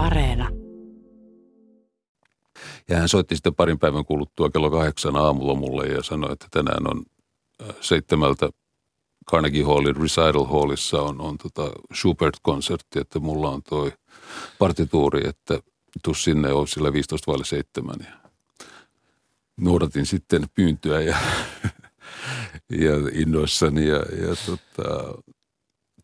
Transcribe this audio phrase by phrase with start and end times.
[0.00, 0.48] Areena.
[2.88, 6.90] Ja hän soitti sitten parin päivän kuluttua kello kahdeksan aamulla mulle ja sanoi, että tänään
[6.90, 7.02] on
[7.62, 8.50] äh, seitsemältä
[9.30, 13.92] Carnegie Hallin Recital Hallissa on, on tota Schubert-konsertti, että mulla on toi
[14.58, 15.58] partituuri, että
[16.02, 17.96] tuu sinne on sillä 15 vaille 7.
[18.00, 18.30] Ja
[19.60, 21.16] noudatin sitten pyyntöä ja,
[22.84, 25.14] ja innoissani ja, ja tota,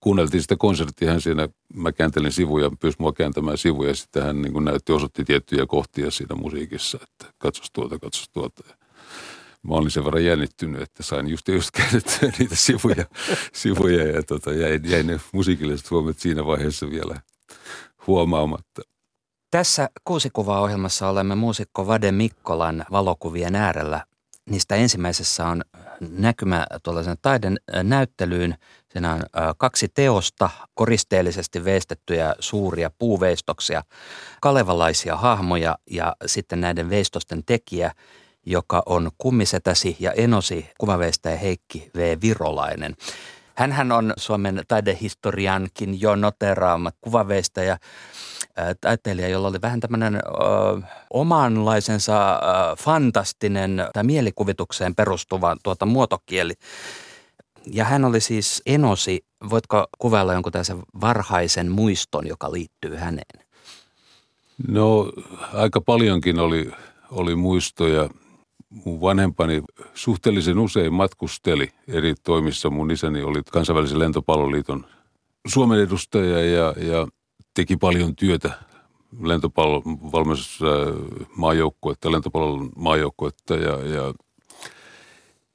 [0.07, 4.43] kuunneltiin sitä konserttia, hän siinä, mä kääntelin sivuja, pyysi mua kääntämään sivuja ja sitten hän
[4.43, 8.63] niin näytti, osoitti tiettyjä kohtia siinä musiikissa, että katsos tuota, katsos tuota.
[8.69, 8.75] Ja
[9.63, 13.05] mä olin sen verran jännittynyt, että sain just, just käännettyä niitä sivuja,
[13.53, 17.21] sivuja ja tota, jäi, jäi ne musiikilliset huomiot siinä vaiheessa vielä
[18.07, 18.83] huomaamatta.
[19.51, 24.05] Tässä kuusikuva-ohjelmassa olemme muusikko Vade Mikkolan valokuvien äärellä.
[24.51, 25.63] Niistä ensimmäisessä on
[26.01, 28.55] näkymä tuollaisen taiden näyttelyyn.
[28.93, 29.23] Siinä on
[29.59, 33.83] kaksi teosta, koristeellisesti veistettyjä suuria puuveistoksia,
[34.41, 37.93] kalevalaisia hahmoja ja sitten näiden veistosten tekijä,
[38.47, 42.17] joka on kummisetäsi ja enosi kuvaveistäjä Heikki V.
[42.23, 42.97] Virolainen.
[43.57, 47.79] Hänhän on Suomen taidehistoriankin jo noteraama kuvaveistäjä
[48.81, 50.21] taiteilija, jolla oli vähän tämmöinen ö,
[51.11, 52.39] omanlaisensa ö,
[52.79, 56.55] fantastinen tai mielikuvitukseen perustuva tuota, muotokieli.
[57.73, 63.47] Ja hän oli siis enosi, voitko kuvailla jonkun tällaisen varhaisen muiston, joka liittyy häneen?
[64.69, 65.13] No
[65.53, 66.71] aika paljonkin oli,
[67.11, 68.09] oli muistoja.
[68.85, 69.63] Mun vanhempani
[69.95, 72.71] suhteellisen usein matkusteli eri toimissa.
[72.71, 74.87] Mun isäni oli kansainvälisen lentopalloliiton
[75.47, 77.09] Suomen edustaja ja, ja
[77.55, 78.53] teki paljon työtä
[79.23, 79.83] lentopallon
[81.37, 84.15] maajoukkuetta, lentopallon maajoukkuetta ja, ja,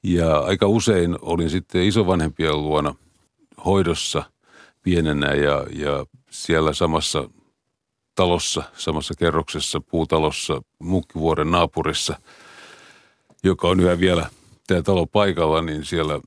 [0.02, 2.94] ja aika usein olin sitten isovanhempien luona
[3.64, 4.22] hoidossa
[4.82, 7.30] pienenä ja, ja siellä samassa
[8.14, 12.16] talossa, samassa kerroksessa, puutalossa, Munkkivuoren naapurissa,
[13.44, 14.30] joka on yhä vielä
[14.66, 16.20] tämä talo paikalla, niin siellä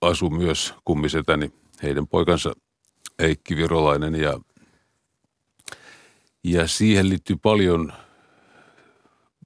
[0.00, 1.52] asui myös kummisetäni,
[1.82, 2.52] heidän poikansa
[3.20, 4.40] Heikki Virolainen ja
[6.44, 7.92] ja siihen liittyy paljon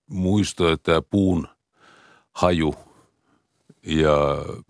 [0.06, 1.48] muistoja, tämä puun
[2.32, 2.75] haju
[3.87, 4.62] ja äh,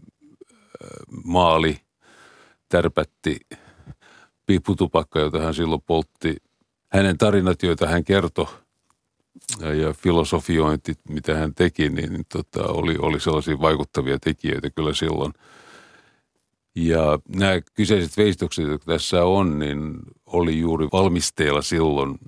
[1.25, 1.81] maali,
[2.69, 3.41] tärpätti,
[4.47, 6.37] piipputupakka, jota hän silloin poltti.
[6.93, 8.47] Hänen tarinat, joita hän kertoi
[9.61, 15.33] ja filosofiointit, mitä hän teki, niin, niin tota, oli, oli sellaisia vaikuttavia tekijöitä kyllä silloin–
[16.77, 19.93] ja nämä kyseiset veistokset, jotka tässä on, niin
[20.27, 22.19] oli juuri valmisteilla silloin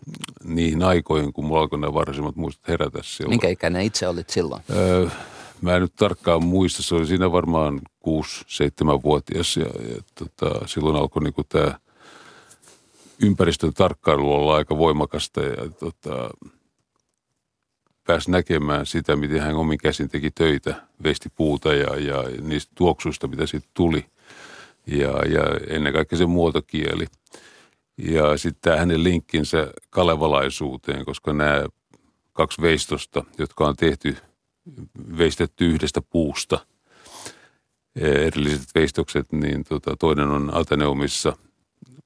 [0.45, 3.33] niihin aikoihin, kun mulla alkoi nämä varhaisimmat muistot herätä silloin.
[3.33, 4.63] Minkä ikäinen itse olit silloin?
[4.71, 5.09] Öö,
[5.61, 11.23] mä en nyt tarkkaan muista, se oli siinä varmaan 6-7-vuotias ja, ja tota, silloin alkoi
[11.23, 11.79] niinku tämä
[13.23, 16.31] ympäristön tarkkailu olla aika voimakasta ja tota,
[18.09, 23.29] pääsi näkemään sitä, miten hän omin käsin teki töitä, veisti puuta ja, ja niistä tuoksuista,
[23.29, 24.05] mitä siitä tuli–
[24.91, 27.07] ja, ja ennen kaikkea se muotokieli.
[27.99, 31.67] Ja sitten hänen linkkinsä kalevalaisuuteen, koska nämä
[32.33, 34.17] kaksi veistosta, jotka on tehty,
[35.19, 36.59] veistetty yhdestä puusta,
[37.97, 41.37] erilliset veistokset, niin tota, toinen on Ateneumissa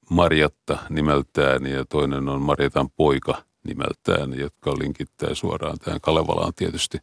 [0.09, 6.97] Marjatta nimeltään ja toinen on Marjatan poika nimeltään, jotka linkittää suoraan tähän Kalevalaan tietysti.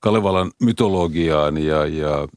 [0.00, 2.28] Kalevalan mytologiaan ja, ja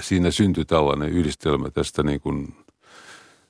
[0.00, 2.54] siinä syntyi tällainen yhdistelmä tästä niin kuin,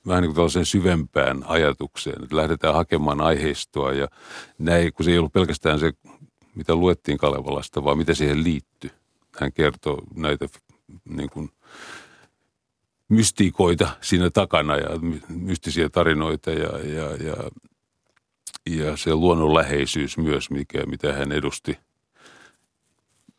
[0.07, 4.07] vähän niin kuin tällaisen syvempään ajatukseen, että lähdetään hakemaan aiheistoa ja
[4.57, 5.93] näin, kun se ei ollut pelkästään se,
[6.55, 8.91] mitä luettiin Kalevalasta, vaan mitä siihen liittyy.
[9.39, 10.47] Hän kertoo näitä
[11.05, 11.51] niin kuin,
[13.09, 14.89] mystiikoita siinä takana ja
[15.29, 17.35] mystisiä tarinoita ja, ja, ja,
[18.69, 21.77] ja se luonnonläheisyys myös, mikä, mitä hän edusti–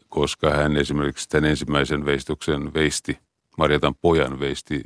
[0.08, 3.18] koska hän esimerkiksi tämän ensimmäisen veistuksen veisti,
[3.58, 4.80] Marjatan pojan veisti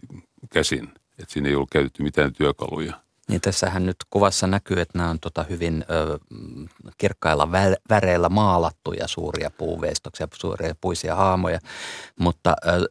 [0.52, 3.00] käsin, että siinä ei ollut käytetty mitään työkaluja.
[3.30, 6.18] Niin tässähän nyt kuvassa näkyy, että nämä on tota hyvin ö,
[6.98, 7.52] kirkkailla
[7.90, 11.58] väreillä maalattuja suuria puuveistoksia, suuria puisia haamoja,
[12.18, 12.88] mutta ö,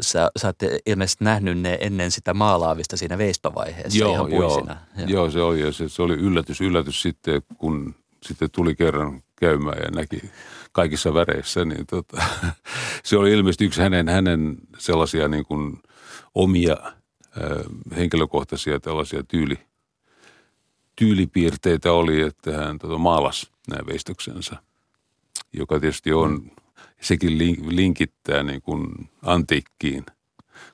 [0.00, 4.76] sä, sä oot ilmeisesti nähnyt ne ennen sitä maalaavista siinä veistovaiheessa joo, ihan puisina.
[4.96, 5.30] Joo, joo.
[5.30, 9.90] se oli ja se, se oli yllätys, yllätys sitten, kun sitten tuli kerran käymään ja
[9.90, 10.30] näki
[10.72, 12.22] kaikissa väreissä, niin tota,
[13.04, 15.82] se oli ilmeisesti yksi hänen, hänen sellaisia niin kuin
[16.34, 16.76] omia
[17.96, 19.58] henkilökohtaisia tällaisia tyyli,
[20.96, 24.56] tyylipiirteitä oli, että hän tota, maalasi nämä veistoksensa,
[25.52, 26.50] joka tietysti on,
[27.00, 27.38] sekin
[27.76, 30.06] linkittää niin kuin antiikkiin,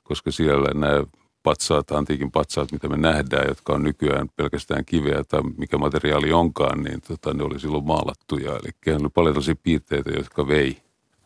[0.03, 1.03] koska siellä nämä
[1.43, 6.83] patsaat, antiikin patsaat, mitä me nähdään, jotka on nykyään pelkästään kiveä tai mikä materiaali onkaan,
[6.83, 8.51] niin tota, ne oli silloin maalattuja.
[8.51, 10.77] Eli oli paljon tällaisia piirteitä, jotka vei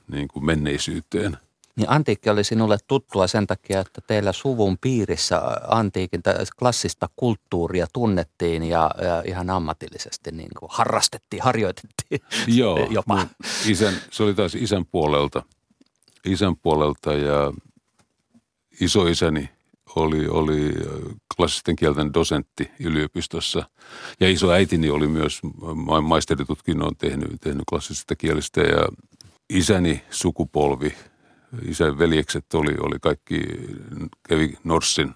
[0.07, 1.37] niin kuin menneisyyteen.
[1.75, 6.21] Niin antiikki oli sinulle tuttua sen takia, että teillä suvun piirissä antiikin
[6.59, 12.21] klassista kulttuuria tunnettiin ja, ja ihan ammatillisesti niin kuin harrastettiin, harjoitettiin
[12.59, 13.27] Joo, jopa.
[13.65, 15.43] Isän, se oli taas isän puolelta,
[16.25, 17.53] isän puolelta ja
[18.81, 19.49] isoisäni
[19.95, 20.73] oli, oli
[21.35, 23.69] klassisten kielten dosentti yliopistossa.
[24.19, 25.41] Ja iso äitini oli myös
[26.01, 28.87] maisteritutkinnon tehnyt, tehnyt klassisista kielistä ja
[29.49, 30.95] isäni sukupolvi,
[31.61, 33.41] isän veljekset oli, oli kaikki,
[34.29, 35.13] kävi Norssin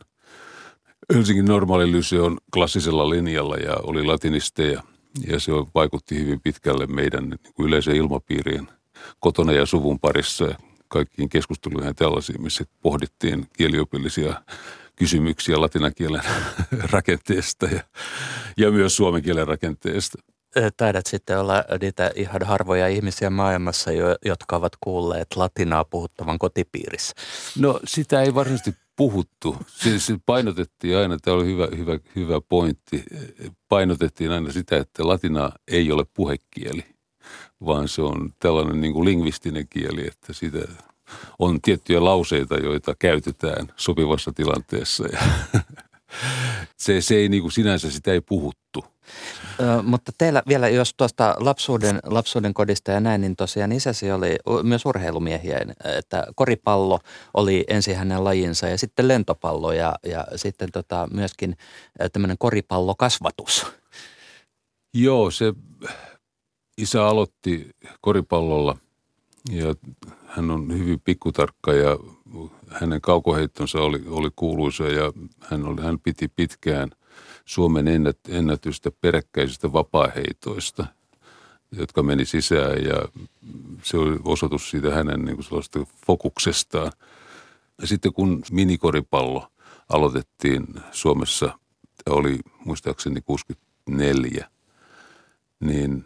[1.14, 4.84] Helsingin normaalilyseon klassisella linjalla ja oli latinisteja.
[5.28, 8.68] Ja se vaikutti hyvin pitkälle meidän niin yleiseen ilmapiiriin
[9.20, 10.56] kotona ja suvun parissa
[10.88, 14.42] kaikkiin keskusteluihin tällaisiin, missä pohdittiin kieliopillisia
[14.96, 16.22] kysymyksiä latinakielen
[16.94, 17.84] rakenteesta ja,
[18.58, 20.18] ja myös suomen kielen rakenteesta.
[20.78, 23.92] Taidat sitten olla niitä ihan harvoja ihmisiä maailmassa,
[24.26, 27.16] jotka ovat kuulleet latinaa puhuttavan kotipiirissä.
[27.60, 29.56] No sitä ei varsinaisesti puhuttu.
[29.98, 33.04] Se painotettiin aina, tämä oli hyvä, hyvä, hyvä pointti,
[33.70, 36.84] painotettiin aina sitä, että latina ei ole puhekieli
[37.66, 40.60] vaan se on tällainen niin kuin lingvistinen kieli, että siitä
[41.40, 45.04] on tiettyjä lauseita, joita käytetään sopivassa tilanteessa.
[46.78, 48.86] Se, se ei niin kuin sinänsä, sitä ei puhuttu.
[49.60, 54.36] Ö, mutta teillä vielä, jos tuosta lapsuuden, lapsuuden kodista ja näin, niin tosiaan isäsi oli
[54.64, 55.60] myös urheilumiehiä,
[55.98, 57.00] että koripallo
[57.34, 61.58] oli ensin hänen lajinsa ja sitten lentopallo ja, ja sitten tota myöskin
[62.14, 63.66] tämmöinen koripallokasvatus.
[64.94, 65.54] Joo, se
[66.78, 67.70] isä aloitti
[68.02, 68.78] koripallolla
[69.52, 69.76] ja
[70.26, 71.98] hän on hyvin pikkutarkka ja
[72.70, 76.90] hänen kaukoheittonsa oli, oli kuuluisa ja hän, oli, hän piti pitkään
[77.46, 77.86] Suomen
[78.30, 80.86] ennätystä peräkkäisistä vapaaheitoista,
[81.72, 83.24] jotka meni sisään ja
[83.84, 86.92] se oli osoitus siitä hänen niin kuin fokuksestaan.
[87.82, 89.48] Ja sitten kun minikoripallo
[89.90, 91.60] aloitettiin Suomessa,
[92.10, 94.50] oli muistaakseni 64,
[95.60, 96.06] niin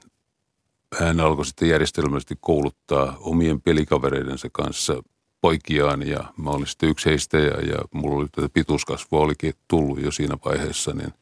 [0.99, 5.03] hän alkoi sitten järjestelmällisesti kouluttaa omien pelikavereidensa kanssa
[5.41, 10.01] poikiaan ja mä olin sitten yksi heistä ja, ja mulla oli tätä pituuskasvua olikin tullut
[10.01, 11.13] jo siinä vaiheessa, niin,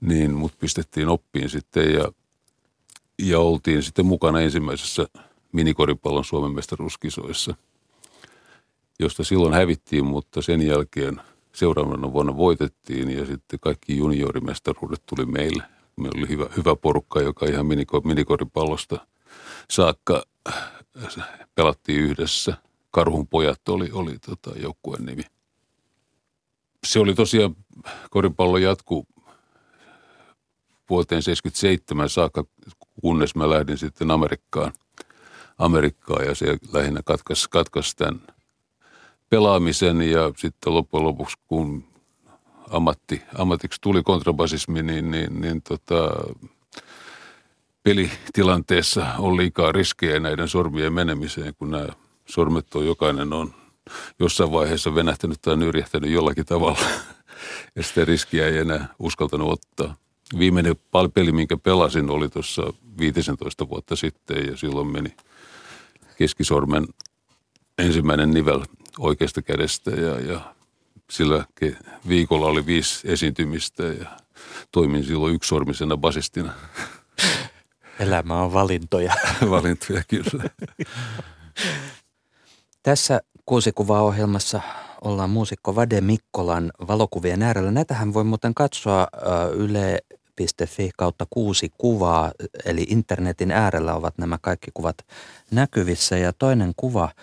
[0.00, 2.12] niin mut pistettiin oppiin sitten ja,
[3.18, 5.06] ja oltiin sitten mukana ensimmäisessä
[5.52, 7.54] minikoripallon Suomen mestaruuskisoissa,
[8.98, 11.20] josta silloin hävittiin, mutta sen jälkeen
[11.52, 15.62] seuraavana vuonna voitettiin ja sitten kaikki juniorimestaruudet tuli meille–
[16.00, 17.66] Meillä oli hyvä, hyvä porukka, joka ihan
[18.04, 19.06] minikoripallosta
[19.70, 20.22] saakka
[21.54, 22.56] pelattiin yhdessä.
[22.90, 25.22] Karhun pojat oli, oli tota, joukkueen nimi.
[26.86, 27.56] Se oli tosiaan,
[28.10, 29.06] koripallo jatku
[30.90, 32.44] vuoteen 77 saakka,
[33.00, 34.72] kunnes mä lähdin sitten Amerikkaan.
[35.58, 38.20] Amerikkaan ja se lähinnä katkaisi, katkaisi tämän
[39.28, 41.84] pelaamisen ja sitten loppujen lopuksi, kun
[42.70, 46.10] ammatti, ammatiksi tuli kontrabasismi, niin, niin, niin tota,
[47.82, 51.86] pelitilanteessa on liikaa riskejä näiden sormien menemiseen, kun nämä
[52.30, 53.54] sormet on jokainen on
[54.18, 56.78] jossain vaiheessa venähtänyt tai nyrjähtänyt jollakin tavalla.
[57.76, 59.96] Ja sitä riskiä ei enää uskaltanut ottaa.
[60.38, 60.76] Viimeinen
[61.14, 65.16] peli, minkä pelasin, oli tuossa 15 vuotta sitten ja silloin meni
[66.18, 66.86] keskisormen
[67.78, 68.60] ensimmäinen nivel
[68.98, 70.54] oikeasta kädestä ja, ja
[71.10, 71.44] sillä
[72.08, 74.06] viikolla oli viisi esiintymistä ja
[74.72, 76.52] toimin silloin yksisormisena basistina.
[77.98, 79.14] Elämä on valintoja.
[79.50, 80.44] valintoja, kyllä.
[82.82, 84.60] Tässä kuusikuvaohjelmassa
[85.04, 87.70] ollaan muusikko Vade Mikkolan valokuvien äärellä.
[87.70, 89.08] Näitähän voi muuten katsoa
[89.54, 92.32] yle.fi kautta kuusi kuvaa,
[92.64, 94.96] eli internetin äärellä ovat nämä kaikki kuvat
[95.50, 96.18] näkyvissä.
[96.18, 97.08] Ja toinen kuva–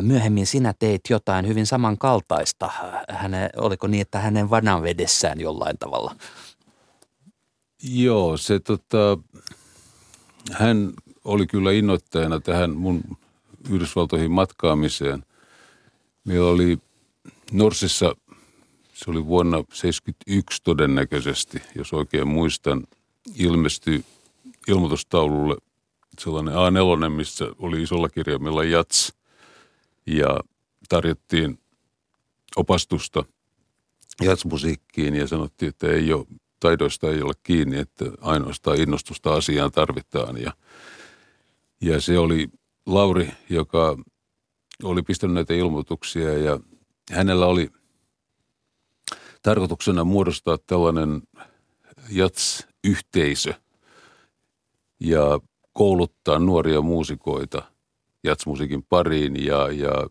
[0.01, 2.71] myöhemmin sinä teit jotain hyvin samankaltaista.
[3.09, 6.15] Häne, oliko niin, että hänen vananvedessään jollain tavalla?
[7.83, 9.19] Joo, se tota,
[10.53, 10.93] hän
[11.25, 13.03] oli kyllä innoittajana tähän mun
[13.71, 15.25] Yhdysvaltoihin matkaamiseen.
[16.25, 16.79] Meillä oli
[17.53, 18.15] Norsissa
[19.05, 22.87] se oli vuonna 1971 todennäköisesti, jos oikein muistan,
[23.35, 24.05] ilmestyi
[24.69, 25.57] ilmoitustaululle
[26.19, 29.13] sellainen A4, missä oli isolla kirjaimella jats
[30.07, 30.41] ja
[30.89, 31.59] tarjottiin
[32.57, 33.25] opastusta
[34.23, 36.27] jatsmusiikkiin ja sanottiin, että ei ole,
[36.61, 40.53] taidoista ei ole kiinni, että ainoastaan innostusta asiaan tarvitaan ja,
[41.81, 42.49] ja se oli
[42.87, 43.99] Lauri, joka
[44.83, 46.61] oli pistänyt näitä ilmoituksia ja
[47.13, 47.71] hänellä oli
[49.43, 51.23] tarkoituksena muodostaa tällainen
[52.11, 53.55] jats-yhteisö
[55.01, 55.41] ja
[55.73, 57.63] kouluttaa nuoria muusikoita
[58.25, 60.09] jatsmusiikin pariin ja, ja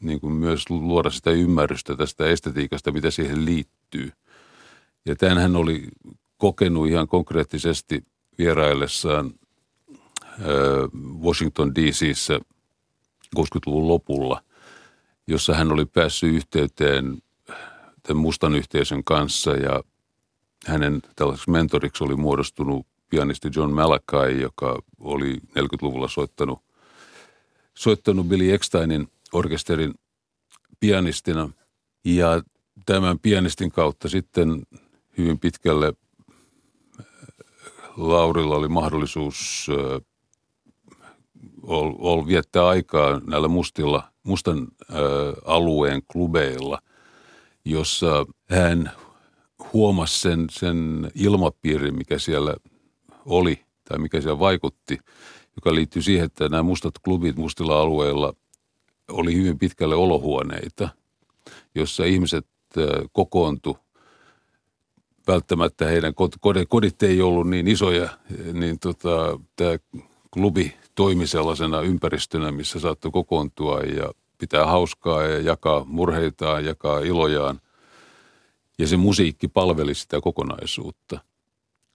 [0.00, 4.12] niin kuin myös luoda sitä ymmärrystä tästä estetiikasta, mitä siihen liittyy.
[5.06, 5.88] Ja tämän hän oli
[6.36, 8.04] kokenut ihan konkreettisesti
[8.38, 9.34] vieraillessaan
[11.22, 12.40] Washington DCissä
[13.36, 14.42] 60-luvun lopulla,
[15.26, 17.18] jossa hän oli päässyt yhteyteen
[18.02, 19.82] tämän mustan yhteisön kanssa ja
[20.66, 26.62] hänen tällaiseksi mentoriksi oli muodostunut pianisti John Malakai, joka oli 40-luvulla soittanut,
[27.74, 29.94] soittanut Billy Ecksteinin orkesterin
[30.80, 31.50] pianistina.
[32.04, 32.42] Ja
[32.86, 34.62] tämän pianistin kautta sitten
[35.18, 35.92] hyvin pitkälle.
[37.96, 39.66] Laurilla oli mahdollisuus
[41.62, 44.94] ol, ol viettää aikaa näillä mustilla, mustan ä,
[45.44, 46.78] alueen klubeilla,
[47.64, 48.92] jossa hän
[49.72, 52.54] huomasi sen, sen ilmapiirin, mikä siellä
[53.26, 54.98] oli tai mikä siellä vaikutti,
[55.56, 58.32] joka liittyy siihen, että nämä mustat klubit mustilla alueilla
[59.08, 60.88] oli hyvin pitkälle olohuoneita,
[61.74, 62.46] jossa ihmiset
[63.12, 63.76] kokoontu
[65.28, 66.14] välttämättä heidän
[66.68, 68.08] kodit, ei ollut niin isoja,
[68.52, 69.78] niin tota, tämä
[70.30, 77.60] klubi toimi sellaisena ympäristönä, missä saattoi kokoontua ja pitää hauskaa ja jakaa murheitaan, jakaa ilojaan.
[78.78, 81.20] Ja se musiikki palveli sitä kokonaisuutta.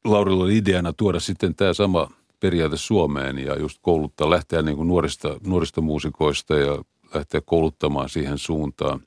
[0.06, 4.88] Laurilla oli ideana tuoda sitten tämä sama periaate Suomeen ja just kouluttaa, lähteä niin kuin
[4.88, 9.00] nuorista, nuorista muusikoista ja lähteä kouluttamaan siihen suuntaan.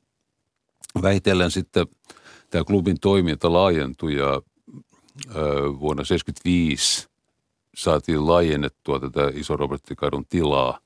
[1.03, 1.87] Vähitellen sitten
[2.57, 4.43] tämä klubin toiminta laajentui ja
[5.81, 7.09] vuonna 1975
[7.75, 10.79] saatiin laajennettua tätä Iso Roberttikadun tilaa.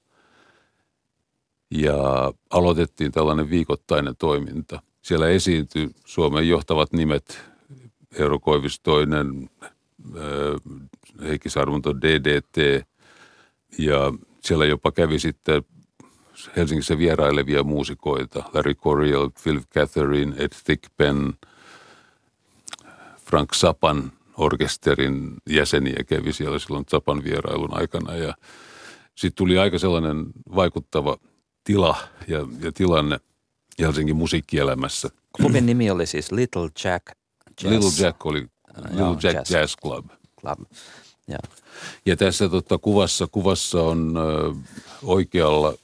[1.70, 4.82] Ja aloitettiin tällainen viikoittainen toiminta.
[5.02, 7.40] Siellä esiintyi Suomen johtavat nimet,
[8.18, 9.50] Eero Koivistoinen,
[11.22, 12.86] Heikki Sarvunto DDT
[13.78, 15.62] ja siellä jopa kävi sitten
[16.56, 21.34] Helsingissä vierailevia muusikoita, Larry Coryell, Phil Catherine, Ed Thigpen,
[23.30, 28.34] Frank Sapan orkesterin jäseniä kävi siellä silloin Sapan vierailun aikana ja
[29.14, 31.16] sitten tuli aika sellainen vaikuttava
[31.64, 31.96] tila
[32.28, 33.20] ja, ja tilanne
[33.78, 35.08] Helsingin musiikkielämässä.
[35.36, 37.06] Klubin nimi oli siis Little Jack
[37.62, 37.72] Jazz.
[37.72, 40.06] Little Jack oli Little Joo, Jack Jazz, Jazz Club.
[40.40, 40.58] Club.
[41.28, 41.38] Ja.
[42.06, 44.54] ja tässä tota, kuvassa, kuvassa on ö,
[45.02, 45.74] oikealla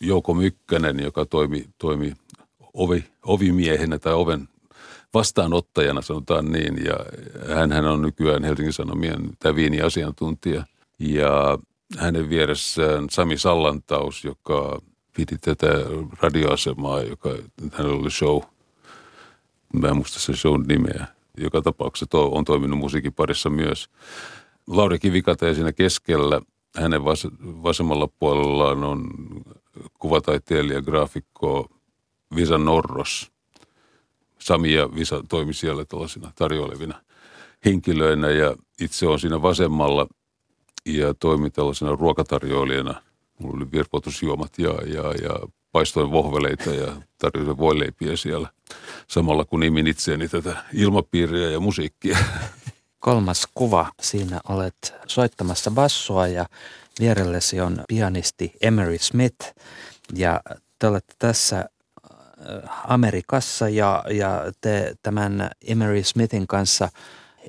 [0.00, 2.12] Jouko Mykkänen, joka toimi, toimi
[2.74, 4.48] ovi, ovimiehenä tai oven
[5.16, 6.84] vastaanottajana, sanotaan niin.
[6.84, 6.96] Ja
[7.54, 10.64] hän on nykyään Helsingin Sanomien tämä viiniasiantuntija.
[10.98, 11.58] Ja
[11.98, 14.78] hänen vieressään Sami Sallantaus, joka
[15.16, 15.66] piti tätä
[16.20, 17.30] radioasemaa, joka
[17.72, 18.42] hänellä oli show.
[19.72, 21.06] Mä en muista se show nimeä.
[21.38, 23.88] Joka tapauksessa on toiminut musiikin parissa myös.
[24.66, 26.40] Lauri Kivikata siinä keskellä.
[26.76, 29.10] Hänen vas- vasemmalla puolellaan on
[29.98, 31.70] kuvataiteilija, graafikko
[32.36, 33.35] Visa Norros.
[34.38, 37.00] Sami ja Visa toimi siellä tällaisina tarjoilevina
[37.64, 40.06] henkilöinä ja itse on siinä vasemmalla
[40.86, 43.02] ja toimi tällaisena ruokatarjoilijana.
[43.38, 48.48] Mulla oli virpotusjuomat ja, ja, ja paistoin vohveleita ja tarjosin voileipiä siellä
[49.08, 52.18] samalla kun nimin itseäni tätä ilmapiiriä ja musiikkia.
[52.98, 53.92] Kolmas kuva.
[54.02, 56.46] Siinä olet soittamassa bassoa ja
[57.00, 59.54] vierellesi on pianisti Emery Smith
[60.14, 60.40] ja
[60.78, 61.68] te olette tässä
[62.84, 66.88] Amerikassa ja, ja te tämän Emery Smithin kanssa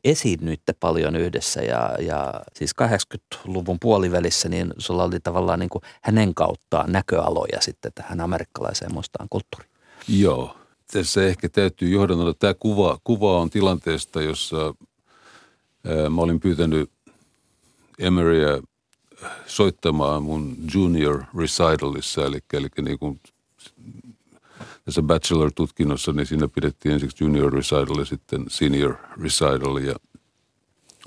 [0.04, 6.36] esiinnyitte paljon yhdessä ja, ja siis 80-luvun puolivälissä niin sulla oli tavallaan niin kuin hänen
[6.36, 9.72] kauttaan näköaloja sitten tähän amerikkalaiseen mustaan kulttuuriin.
[10.08, 10.58] Joo,
[10.92, 12.34] tässä ehkä täytyy johdannoida.
[12.34, 14.74] Tämä kuva, kuva on tilanteesta, jossa
[15.86, 16.92] ää, mä olin pyytänyt
[18.00, 18.62] Emeryä
[19.46, 23.20] soittamaan mun junior recitalissa, eli, eli niin kuin
[24.88, 29.96] tässä bachelor-tutkinnossa, niin siinä pidettiin ensiksi junior recital ja sitten senior recital ja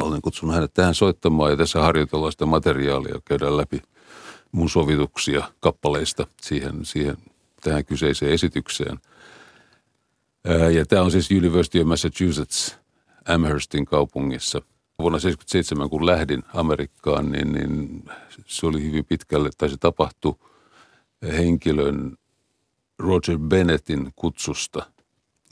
[0.01, 3.83] olen kutsunut hänet tähän soittamaan ja tässä harjoitellaan sitä materiaalia, käydään läpi
[4.53, 7.17] mun sovituksia kappaleista siihen, siihen
[7.61, 8.99] tähän kyseiseen esitykseen.
[10.73, 12.77] Ja tämä on siis University of Massachusetts
[13.29, 14.59] Amherstin kaupungissa.
[14.99, 18.05] Vuonna 1977, kun lähdin Amerikkaan, niin, niin
[18.47, 20.35] se oli hyvin pitkälle, tai se tapahtui
[21.23, 22.17] henkilön
[23.01, 24.87] Roger Bennettin kutsusta.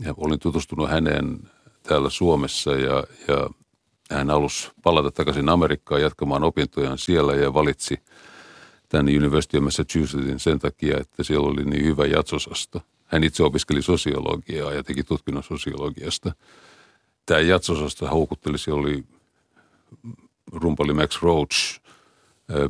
[0.05, 1.39] Ja olin tutustunut häneen
[1.83, 3.51] täällä Suomessa ja, ja
[4.11, 7.99] hän halusi palata takaisin Amerikkaan jatkamaan opintojaan siellä ja valitsi
[8.89, 12.83] tämän University of Massachusettsin sen takia, että siellä oli niin hyvä jatsosasto.
[13.05, 16.35] Hän itse opiskeli sosiologiaa ja teki tutkinnon sosiologiasta.
[17.27, 19.05] Tämä jatsosasto houkutteli, siellä oli
[20.53, 21.81] rumpali Max Roach,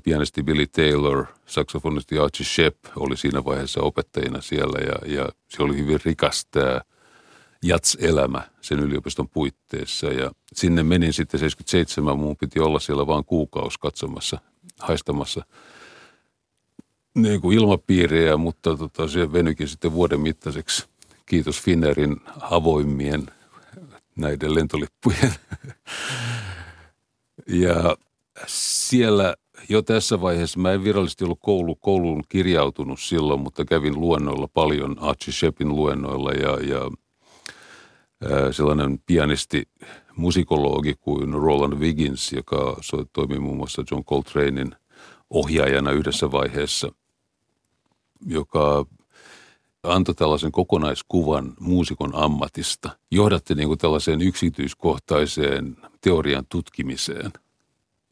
[0.03, 5.77] pianisti Billy Taylor, saksofonisti Archie Shepp oli siinä vaiheessa opettajina siellä ja, ja se oli
[5.77, 6.81] hyvin rikas tämä
[7.63, 13.79] jats-elämä sen yliopiston puitteissa ja sinne menin sitten 77, mun piti olla siellä vain kuukausi
[13.81, 14.39] katsomassa,
[14.81, 15.45] haistamassa
[17.15, 20.87] niin kuin ilmapiiriä, mutta tota, se venyikin sitten vuoden mittaiseksi.
[21.27, 23.27] Kiitos Finnerin avoimien
[24.17, 25.35] näiden lentolippujen.
[27.65, 27.97] ja
[28.47, 29.35] siellä
[29.69, 34.97] jo tässä vaiheessa, mä en virallisesti ollut koulu, kouluun kirjautunut silloin, mutta kävin luennoilla paljon,
[35.01, 36.91] Archie Shepin luennoilla ja, ja
[38.53, 39.69] sellainen pianisti,
[40.17, 42.77] musikologi kuin Roland Wiggins, joka
[43.13, 44.75] toimi muun muassa John Coltranein
[45.31, 46.93] ohjaajana yhdessä vaiheessa,
[48.27, 48.87] joka
[49.83, 52.91] antoi tällaisen kokonaiskuvan muusikon ammatista.
[53.11, 57.33] Johdatti niin kuin tällaiseen yksityiskohtaiseen teorian tutkimiseen.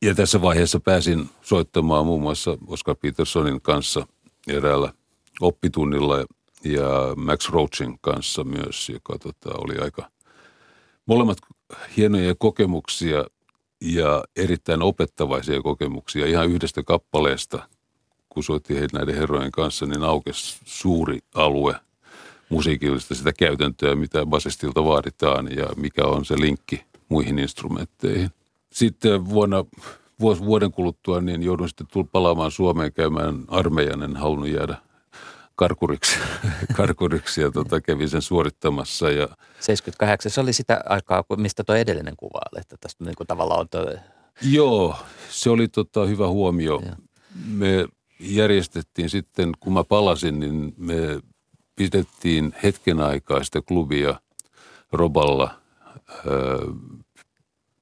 [0.03, 4.07] Ja tässä vaiheessa pääsin soittamaan muun muassa Oscar Petersonin kanssa
[4.49, 4.93] eräällä
[5.41, 6.17] oppitunnilla
[6.65, 10.11] ja Max Roachin kanssa myös, joka tota, oli aika
[11.07, 11.39] molemmat
[11.97, 13.25] hienoja kokemuksia
[13.81, 17.69] ja erittäin opettavaisia kokemuksia ihan yhdestä kappaleesta.
[18.29, 21.75] Kun soitti heitä näiden herrojen kanssa, niin aukesi suuri alue
[22.49, 28.31] musiikillista sitä käytäntöä, mitä basistilta vaaditaan ja mikä on se linkki muihin instrumentteihin.
[28.77, 29.65] Sitten vuonna,
[30.21, 34.77] vuoden kuluttua niin joudun sitten palaamaan Suomeen käymään armeijan, en halunnut jäädä
[35.55, 36.19] karkuriksi,
[36.77, 39.11] karkuriksi ja tota, kävin sen suorittamassa.
[39.11, 39.29] Ja...
[39.61, 43.61] 78, se oli sitä aikaa, mistä tuo edellinen kuva oli, että tästä niin kuin tavallaan
[43.61, 43.87] on tuo...
[44.43, 44.97] Joo,
[45.31, 46.83] se oli tota, hyvä huomio.
[46.87, 46.97] Ja.
[47.47, 47.87] Me
[48.21, 51.21] järjestettiin sitten, kun mä palasin, niin me
[51.77, 54.21] pidettiin hetken aikaa sitä klubia
[54.93, 55.55] Roballa,
[56.27, 56.59] öö,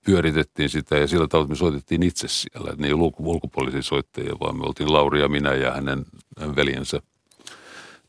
[0.05, 2.75] pyöritettiin sitä ja sillä tavalla me soitettiin itse siellä.
[2.77, 6.05] Ne ei ollut ulkopuolisia soittajia, vaan me oltiin Lauri ja minä ja hänen,
[6.39, 7.03] hänen veljensä–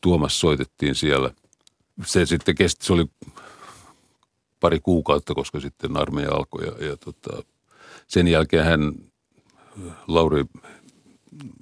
[0.00, 1.30] Tuomas soitettiin siellä.
[2.04, 3.06] Se sitten kesti, se oli
[4.60, 7.42] pari kuukautta, koska sitten armeija alkoi ja, ja tota,
[8.08, 8.92] sen jälkeen hän,
[10.08, 10.44] Lauri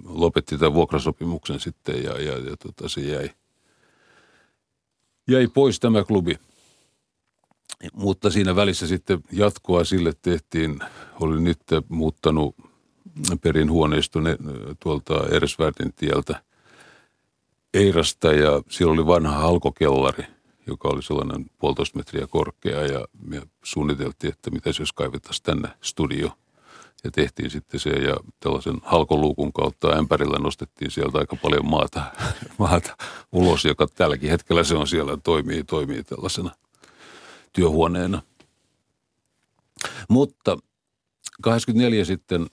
[0.04, 3.30] lopetti tämän vuokrasopimuksen sitten ja, ja, ja tota, se jäi,
[5.28, 6.38] jäi pois tämä klubi.
[7.92, 10.78] Mutta siinä välissä sitten jatkoa sille tehtiin,
[11.20, 12.56] oli nyt muuttanut
[13.42, 14.24] perin huoneiston
[14.80, 16.40] tuolta Eresvärdin tieltä–
[17.74, 20.24] Eirasta ja siellä oli vanha halkokellari,
[20.66, 26.30] joka oli sellainen puolitoista metriä korkea ja me suunniteltiin, että mitä jos kaivettaisiin tänne studio.
[27.04, 32.02] Ja tehtiin sitten se ja tällaisen halkoluukun kautta ämpärillä nostettiin sieltä aika paljon maata,
[32.58, 32.96] maata
[33.32, 36.50] ulos, joka tälläkin hetkellä se on siellä toimii, toimii tällaisena
[37.54, 38.22] työhuoneena.
[40.08, 40.56] Mutta
[41.42, 42.46] 84 sitten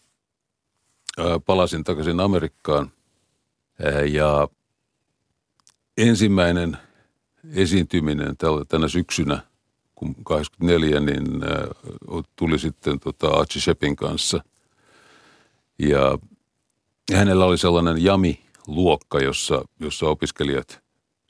[1.46, 2.92] palasin takaisin Amerikkaan
[4.12, 4.48] ja
[5.98, 6.78] ensimmäinen
[7.54, 8.36] esiintyminen
[8.68, 9.42] tänä syksynä,
[9.96, 11.26] kun 84, niin
[12.36, 14.44] tuli sitten tota Archie Shepin kanssa.
[15.80, 16.18] Ja
[17.14, 20.81] hänellä oli sellainen jami-luokka, jossa, jossa opiskelijat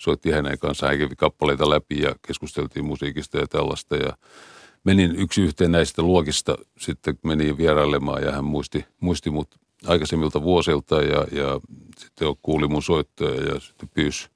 [0.01, 0.89] soitti hänen kanssaan.
[0.89, 3.95] Hän kävi kappaleita läpi ja keskusteltiin musiikista ja tällaista.
[3.95, 4.17] Ja
[4.83, 9.47] menin yksi yhteen näistä luokista, sitten meni vierailemaan ja hän muisti, muisti mut
[9.87, 11.59] aikaisemmilta vuosilta ja, ja
[11.97, 14.29] sitten kuuli mun soittoja ja sitten pyysi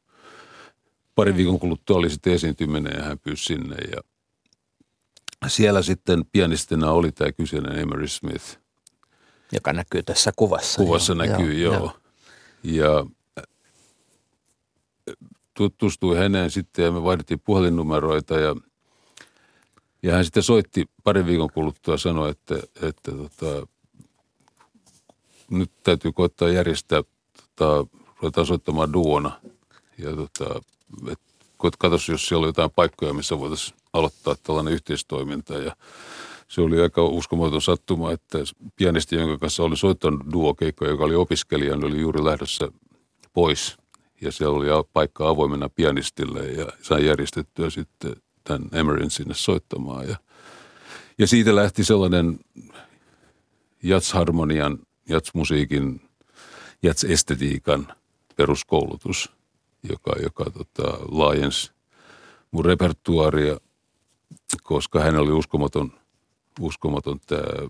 [1.15, 4.01] Pari viikon kuluttua oli sitten esiintyminen ja hän pyysi sinne ja
[5.49, 8.57] siellä sitten pianistina oli tämä kyseinen Emery Smith.
[9.51, 10.77] Joka näkyy tässä kuvassa.
[10.77, 11.73] Kuvassa joo, näkyy, joo.
[11.73, 11.91] joo.
[12.63, 13.05] Ja
[15.55, 18.55] tutustui häneen sitten ja me vaihdettiin puhelinnumeroita ja,
[20.03, 23.67] ja hän sitten soitti parin viikon kuluttua ja sanoi, että, että tota,
[25.49, 27.03] nyt täytyy koittaa järjestää,
[27.55, 27.87] tota,
[28.21, 29.31] ruvetaan soittamaan duona.
[29.97, 30.61] Ja tota,
[31.11, 35.53] että katsoisi, jos siellä on jotain paikkoja, missä voitaisiin aloittaa tällainen yhteistoiminta.
[35.53, 35.75] Ja
[36.47, 38.37] se oli aika uskomaton sattuma, että
[38.75, 42.67] pianisti, jonka kanssa oli soittanut duokeikkoja, joka oli opiskelija, niin oli juuri lähdössä
[43.33, 43.77] pois.
[44.21, 50.07] Ja siellä oli paikka avoimena pianistille ja sain järjestettyä sitten tämän Emerin sinne soittamaan.
[50.07, 50.15] Ja,
[51.17, 52.39] ja siitä lähti sellainen
[53.83, 56.01] jatsharmonian, jatsmusiikin,
[56.83, 57.87] jatsestetiikan
[58.35, 59.31] peruskoulutus,
[59.89, 61.71] joka, joka tota, laajensi
[62.51, 63.57] mun repertuaaria,
[64.63, 65.91] koska hän oli uskomaton,
[66.59, 67.69] uskomaton tämä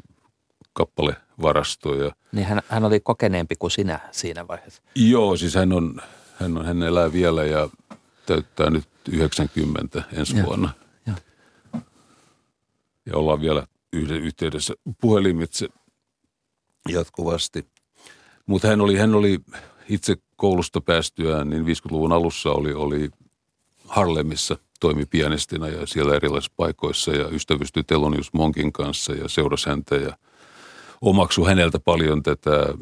[0.74, 1.96] kappalevarasto.
[1.96, 4.82] Ja, niin hän, hän oli kokeneempi kuin sinä siinä vaiheessa.
[4.96, 6.02] Joo, siis hän on,
[6.36, 7.70] hän, on, hän elää vielä ja
[8.26, 10.70] täyttää nyt 90 ensi ja, vuonna.
[11.08, 11.14] Ja.
[13.06, 15.68] ja ollaan vielä yhden yhteydessä puhelimitse
[16.90, 17.66] jatkuvasti.
[18.46, 19.40] Mutta hän oli, hän oli
[19.90, 23.10] itse koulusta päästyään, niin 50-luvun alussa oli, oli
[23.88, 29.96] Harlemissa toimi pianistina ja siellä erilaisissa paikoissa ja ystävystyi Telonius Monkin kanssa ja seurasi häntä
[29.96, 30.18] ja
[31.02, 32.74] omaksui häneltä paljon tätä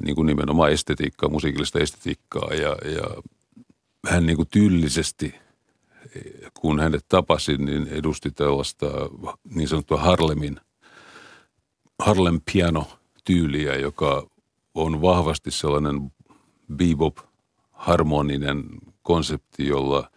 [0.00, 2.54] niin kuin nimenomaan estetiikkaa, musiikillista estetiikkaa.
[2.54, 3.22] Ja, ja
[4.08, 5.34] hän niin kuin tyylisesti,
[6.54, 8.86] kun hänet tapasin, niin edusti tällaista
[9.54, 10.60] niin sanottua Harlemin,
[11.98, 12.86] Harlem piano
[13.24, 14.26] tyyliä, joka
[14.74, 16.12] on vahvasti sellainen
[16.76, 17.18] bebop
[17.70, 18.64] harmoninen
[19.02, 20.10] konsepti, jolla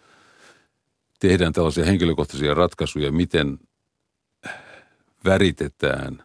[1.20, 3.60] tehdään tällaisia henkilökohtaisia ratkaisuja, miten
[5.26, 6.24] väritetään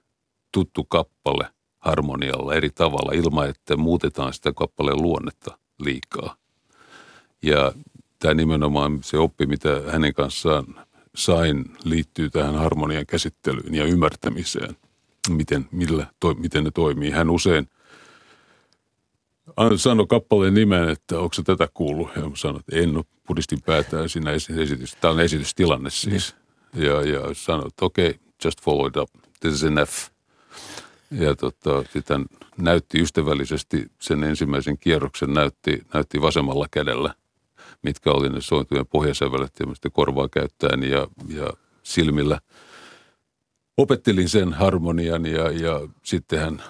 [0.53, 6.37] tuttu kappale harmonialla eri tavalla ilman, että muutetaan sitä kappaleen luonnetta liikaa.
[7.43, 7.73] Ja
[8.19, 10.67] tämä nimenomaan se oppi, mitä hänen kanssaan
[11.15, 14.77] sain, liittyy tähän harmonian käsittelyyn ja ymmärtämiseen,
[15.29, 17.11] miten, millä, to, miten ne toimii.
[17.11, 17.69] Hän usein
[19.77, 22.11] sanoi kappaleen nimen, että onko se tätä kuullut?
[22.17, 24.97] Ja sanoin, että en ole, pudistin päätään siinä esitys.
[25.01, 26.35] Tämä on esitystilanne siis.
[26.75, 29.11] Ja, ja sanoin, että okei, okay, just follow it up.
[29.41, 30.10] This is enough.
[31.11, 37.15] Ja tota, sitten näytti ystävällisesti sen ensimmäisen kierroksen, näytti, näytti vasemmalla kädellä
[37.83, 39.53] mitkä oli ne sointujen pohjasävelet
[39.85, 42.41] ja korvaa käyttäen ja, ja silmillä.
[43.77, 46.63] Opettelin sen harmonian ja, ja sitten hän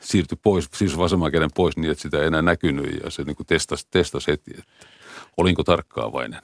[0.00, 3.36] siirtyi pois, siis vasemman käden pois niin, että sitä ei enää näkynyt ja se niin
[3.36, 4.86] kuin testasi, testasi heti, että
[5.36, 6.40] olinko tarkkaavainen.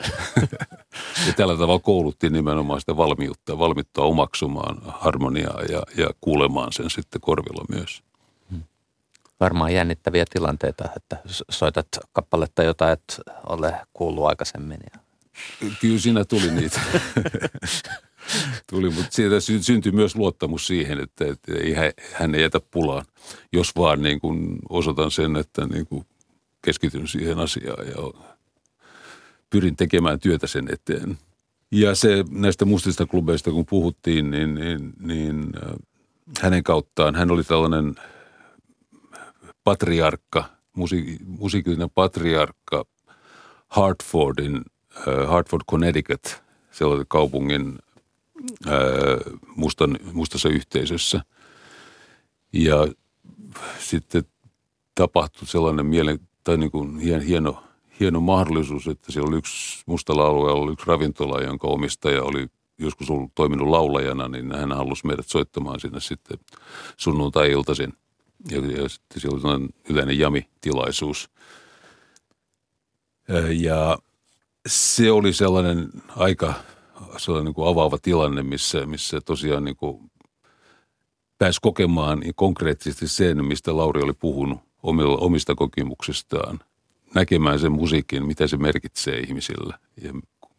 [1.26, 7.20] ja tällä tavalla kouluttiin nimenomaan sitä valmiutta, valmiutta omaksumaan harmoniaa ja, ja kuulemaan sen sitten
[7.20, 8.03] korvilla myös
[9.40, 11.16] varmaan jännittäviä tilanteita, että
[11.50, 14.81] soitat kappaletta, jota et ole kuullut aikaisemmin.
[15.81, 16.81] Kyllä siinä tuli niitä.
[18.70, 21.74] tuli, mutta siitä syntyi myös luottamus siihen, että, että ei,
[22.12, 23.05] hän ei jätä pulaan,
[23.53, 26.07] jos vaan niin kuin osoitan sen, että niin kuin
[26.62, 27.94] keskityn siihen asiaan ja
[29.51, 31.19] pyrin tekemään työtä sen eteen.
[31.71, 35.73] Ja se näistä mustista klubeista, kun puhuttiin, niin, niin, niin äh,
[36.41, 37.95] hänen kauttaan, hän oli tällainen–
[39.65, 40.45] patriarkka,
[40.77, 42.85] musiik- musiikillinen patriarkka
[43.69, 44.65] Hartfordin,
[44.97, 47.79] äh, Hartford, Connecticut, sellaisen kaupungin
[48.67, 48.73] äh,
[49.57, 51.25] mustan, mustassa yhteisössä.
[52.53, 52.89] Ja
[53.79, 54.25] sitten
[54.95, 57.65] tapahtui sellainen mielen, tai niin kuin hieno
[58.23, 62.47] mahdollisuus, että siellä oli yksi mustalla alueella oli yksi ravintola, jonka omistaja oli
[62.79, 66.39] joskus ollut toiminut laulajana, niin hän halusi meidät soittamaan sinne sitten
[66.97, 67.93] sunnuntai-iltaisin–
[68.49, 71.31] ja, ja sitten siellä oli yleinen jami-tilaisuus.
[73.51, 73.99] Ja
[74.69, 76.55] se oli sellainen aika
[77.17, 80.11] sellainen niin kuin avaava tilanne, missä, missä tosiaan niin kuin
[81.39, 86.61] pääsi kokemaan konkreettisesti sen, mistä Lauri oli puhunut omilla, omista kokemuksistaan.
[87.14, 90.12] Näkemään sen musiikin, mitä se merkitsee ihmisille ja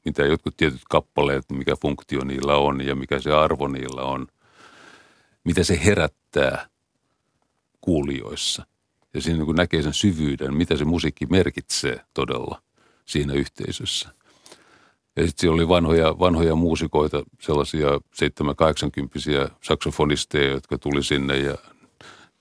[0.05, 4.27] mitä jotkut tietyt kappaleet, mikä funktio niillä on ja mikä se arvo niillä on.
[5.43, 6.69] Mitä se herättää
[7.81, 8.65] kuulijoissa.
[9.13, 12.61] Ja siinä kun näkee sen syvyyden, mitä se musiikki merkitsee todella
[13.05, 14.09] siinä yhteisössä.
[15.15, 21.57] Ja sitten siellä oli vanhoja, vanhoja muusikoita, sellaisia 7-80 saksofonisteja, jotka tuli sinne ja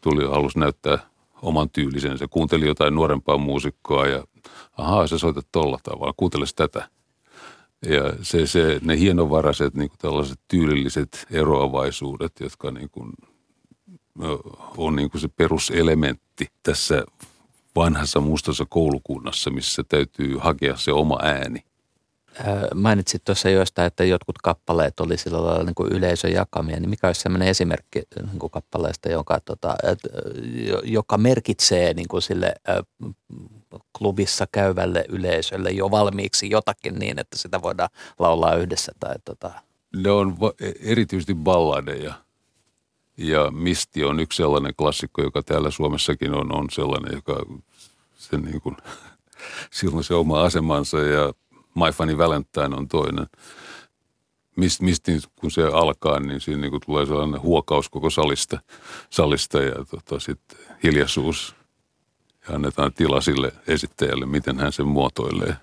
[0.01, 1.10] tuli, halusi näyttää
[1.43, 2.29] oman tyylisensä.
[2.31, 4.25] Kuunteli jotain nuorempaa muusikkoa ja
[4.77, 6.89] ahaa, sä soitat tolla tavalla, kuunteles tätä.
[7.87, 13.13] Ja se, se, ne hienovaraiset niin kuin tällaiset tyylilliset eroavaisuudet, jotka niin kuin
[14.77, 17.05] on niin kuin se peruselementti tässä
[17.77, 21.65] vanhassa mustassa koulukunnassa, missä täytyy hakea se oma ääni.
[22.75, 27.07] Mainitsit tuossa joista, että jotkut kappaleet oli sillä lailla niin kuin yleisön jakamia, niin mikä
[27.07, 29.77] olisi sellainen esimerkki niin kuin kappaleesta, joka, tota,
[30.85, 32.55] joka merkitsee niin kuin sille
[33.99, 38.93] klubissa käyvälle yleisölle jo valmiiksi jotakin niin, että sitä voidaan laulaa yhdessä?
[39.01, 39.53] Tai, tota.
[39.97, 40.37] Ne on
[40.81, 42.15] erityisesti balladeja–
[43.21, 47.47] ja Misti on yksi sellainen klassikko, joka täällä Suomessakin on, on sellainen, joka
[48.15, 48.77] se niin kuin,
[49.81, 51.33] silloin se oma asemansa ja
[51.75, 53.27] My Funny Valentine on toinen.
[54.57, 58.61] mist, mistä kun se alkaa, niin siinä niin tulee sellainen huokaus koko salista,
[59.11, 61.55] salista ja tota, sitten hiljaisuus.
[62.49, 65.57] Ja annetaan tila sille esittäjälle, miten hän sen muotoilee.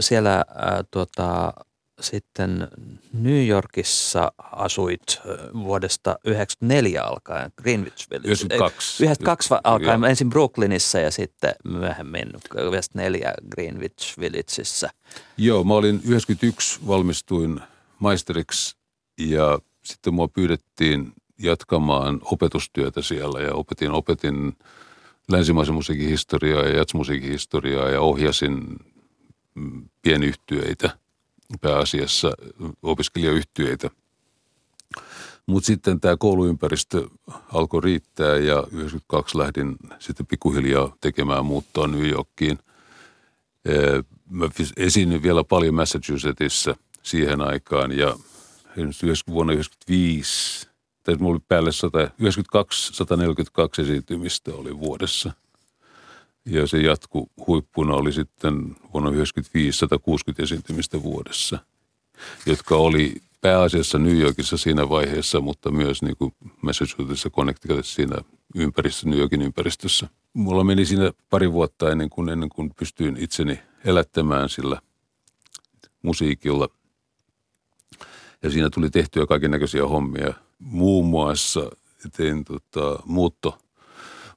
[0.00, 0.44] Siellä äh,
[0.90, 1.52] tuota,
[2.00, 2.68] sitten
[3.12, 5.20] New Yorkissa asuit
[5.54, 8.28] vuodesta 1994 alkaen Greenwich Village.
[8.28, 9.04] 92.
[9.04, 14.90] 92 alkaen, ensin Brooklynissa ja sitten myöhemmin 94 Greenwich Villageissa.
[15.36, 17.60] Joo, mä olin 91 valmistuin
[17.98, 18.76] maisteriksi
[19.18, 24.56] ja sitten mua pyydettiin jatkamaan opetustyötä siellä ja opetin, opetin
[25.28, 28.76] länsimaisen musiikin historiaa ja jatsmusiikin historiaa ja ohjasin
[29.54, 30.90] mm, pienyhtyeitä–
[31.60, 32.32] pääasiassa
[32.82, 33.90] opiskelijayhtyeitä.
[35.46, 37.08] Mutta sitten tämä kouluympäristö
[37.52, 42.58] alkoi riittää ja 92 lähdin sitten pikkuhiljaa tekemään muuttoa New Yorkiin.
[44.30, 48.06] Mä esiinnyin vielä paljon Massachusettsissa siihen aikaan ja
[49.28, 50.68] vuonna 1995,
[51.02, 55.32] tai mulla oli päälle 192, 142 esiintymistä oli vuodessa–
[56.50, 61.58] ja se jatku huippuna oli sitten vuonna 1995 160 esiintymistä vuodessa,
[62.46, 68.16] jotka oli pääasiassa New Yorkissa siinä vaiheessa, mutta myös niin kuin Massachusettsissa, Connecticutissa siinä
[68.54, 70.08] ympäristössä, New Yorkin ympäristössä.
[70.32, 74.80] Mulla meni siinä pari vuotta ennen kuin, ennen kuin pystyin itseni elättämään sillä
[76.02, 76.68] musiikilla.
[78.42, 80.34] Ja siinä tuli tehtyä kaiken näköisiä hommia.
[80.58, 81.70] Muun muassa
[82.16, 83.58] tein tota, muutto–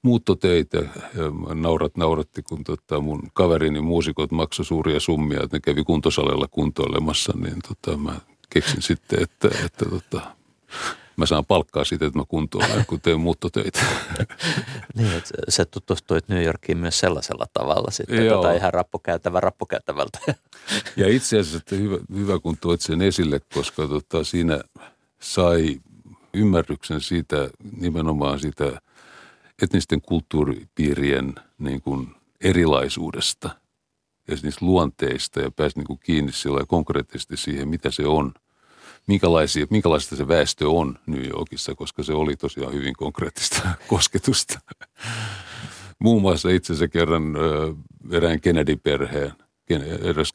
[0.04, 0.78] muuttoteitä.
[0.78, 6.48] Ja naurat nauratti, kun tota mun kaverini muusikot maksoi suuria summia, että ne kävi kuntosalilla
[6.48, 8.16] kuntoilemassa, niin tota, mä
[8.50, 10.22] keksin sitten, että, että tota,
[11.16, 13.80] mä saan palkkaa siitä, että mä kuntoilen, kun teen muuttotöitä.
[14.98, 20.20] niin, että sä tutustuit New Yorkiin myös sellaisella tavalla sitten, tota ihan rappukäytävä rappukäytävältä.
[20.98, 24.62] ja itse asiassa että hyvä, hyvä, kun tuot sen esille, koska tota, siinä
[25.20, 25.80] sai
[26.34, 28.72] ymmärryksen siitä, nimenomaan sitä–
[29.64, 32.08] etnisten kulttuuripiirien niin kuin
[32.42, 33.50] erilaisuudesta
[34.28, 38.34] ja niistä luonteista ja pääsi niin kuin kiinni sillä konkreettisesti siihen, mitä se on,
[39.08, 44.60] minkälaisia, minkälaista se väestö on New Yorkissa, koska se oli tosiaan hyvin konkreettista kosketusta.
[46.00, 47.24] Muun muassa itse asiassa kerran
[48.12, 49.32] erään Kennedy-perheen,
[50.02, 50.34] eräs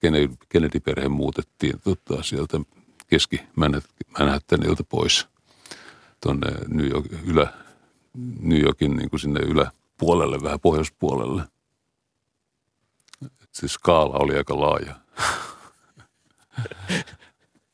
[0.48, 2.60] Kennedy-perhe muutettiin tota, sieltä
[3.06, 5.26] keski-Manhattanilta pois
[6.22, 7.52] tuonne New York, ylä,
[8.40, 11.42] New Yorkin niin kuin sinne yläpuolelle, vähän pohjoispuolelle.
[13.52, 14.94] se skaala oli aika laaja.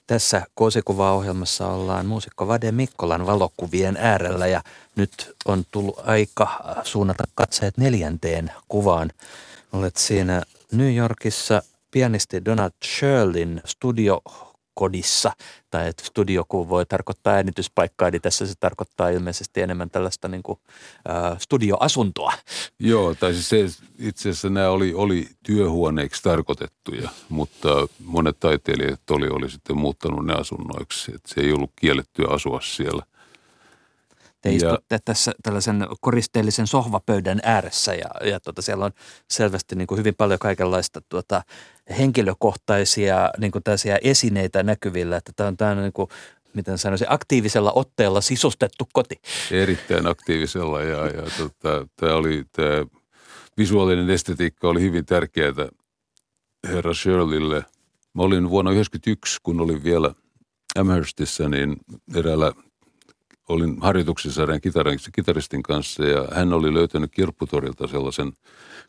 [0.07, 4.63] Tässä Kosikuva-ohjelmassa ollaan muusikko Vade Mikkolan valokuvien äärellä ja
[4.97, 9.11] nyt on tullut aika suunnata katseet neljänteen kuvaan.
[9.73, 10.43] Olet siinä
[10.73, 14.23] New Yorkissa pianisti Donald Shirlin studio
[14.75, 15.33] kodissa,
[15.71, 20.43] tai että studio kun voi tarkoittaa äänityspaikkaa, niin tässä se tarkoittaa ilmeisesti enemmän tällaista niin
[20.43, 20.59] kuin,
[21.09, 22.33] ä, studioasuntoa.
[22.79, 27.69] Joo, tai siis se, itse asiassa nämä oli, oli työhuoneiksi tarkoitettuja, mutta
[28.05, 33.03] monet taiteilijat oli, oli sitten muuttanut ne asunnoiksi, että se ei ollut kiellettyä asua siellä.
[34.45, 38.93] Te ja, istutte tässä tällaisen koristeellisen sohvapöydän ääressä ja, ja tuota, siellä on
[39.31, 41.43] selvästi niin kuin hyvin paljon kaikenlaista tuota,
[41.99, 43.63] henkilökohtaisia niin kuin
[44.03, 45.17] esineitä näkyvillä.
[45.17, 46.09] Että tämä on, tämä on niin kuin,
[46.55, 49.21] miten sanoisin, aktiivisella otteella sisustettu koti.
[49.51, 52.87] Erittäin aktiivisella ja, ja tota, tämä oli tämä
[53.59, 55.69] visuaalinen estetiikka oli hyvin tärkeää
[56.65, 57.65] herra Shirleylle.
[58.15, 60.15] Mä olin vuonna 1991, kun olin vielä
[60.79, 61.77] Amherstissä, niin
[62.15, 62.53] eräällä
[63.49, 64.61] olin harjoituksissa erään
[65.15, 68.33] kitaristin kanssa ja hän oli löytänyt kirpputorilta sellaisen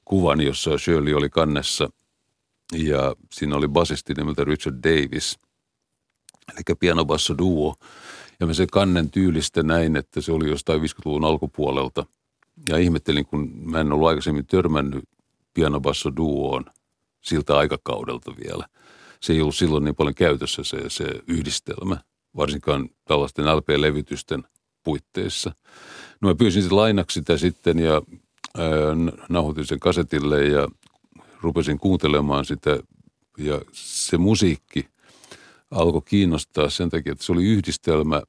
[0.05, 1.89] kuvan, jossa Shirley oli kannessa
[2.73, 5.39] ja siinä oli basisti nimeltä Richard Davis,
[6.53, 7.75] eli pianobasso duo.
[8.39, 12.05] Ja mä sen kannen tyylistä näin, että se oli jostain 50-luvun alkupuolelta.
[12.69, 15.03] Ja ihmettelin, kun mä en ollut aikaisemmin törmännyt
[15.53, 16.65] pianobasso duoon
[17.21, 18.65] siltä aikakaudelta vielä.
[19.21, 21.97] Se ei ollut silloin niin paljon käytössä se, se yhdistelmä–
[22.37, 24.43] varsinkaan tällaisten LP-levytysten
[24.83, 25.51] puitteissa.
[26.21, 28.01] No mä pyysin sitten lainaksi sitä sitten ja
[28.57, 28.65] ää,
[29.29, 30.67] nauhoitin sen kasetille ja
[31.41, 32.79] rupesin kuuntelemaan sitä
[33.37, 34.87] ja se musiikki
[35.71, 38.21] alkoi kiinnostaa sen takia, että se oli yhdistelmä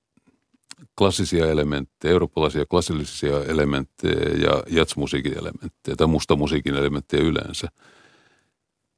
[0.98, 7.68] klassisia elementtejä, eurooppalaisia klassillisia elementtejä ja jatsmusiikin elementtejä tai mustamusiikin elementtejä yleensä.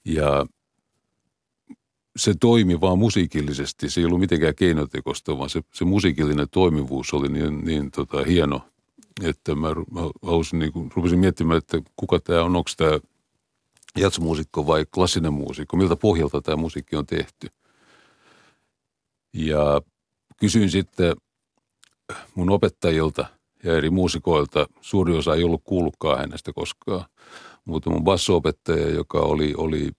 [0.05, 0.47] Ja
[2.19, 3.91] se toimi vaan musiikillisesti.
[3.91, 8.61] Se ei ollut mitenkään keinotekosta, vaan se, se musiikillinen toimivuus oli niin, niin tota, hieno,
[9.23, 12.99] että mä, mä halusin, niin kuin, rupesin miettimään, että kuka tämä on, onko tämä
[13.97, 17.49] jatsmuusikko vai klassinen muusikko, miltä pohjalta tämä musiikki on tehty.
[19.33, 19.83] Ja
[20.37, 21.17] kysyin sitten
[22.35, 23.27] mun opettajilta
[23.65, 24.67] ja eri muusikoilta.
[24.81, 27.05] Suuri osa ei ollut kuullutkaan hänestä koskaan.
[27.65, 29.91] Mutta mun basso-opettaja, joka oli, oli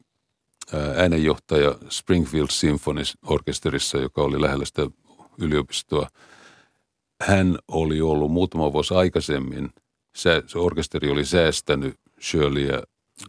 [0.74, 4.88] äänenjohtaja Springfield Symphony Orkesterissa, joka oli lähellä sitä
[5.38, 6.08] yliopistoa.
[7.22, 9.70] Hän oli ollut muutama vuosi aikaisemmin,
[10.16, 12.84] se orkesteri oli säästänyt Shirleyä,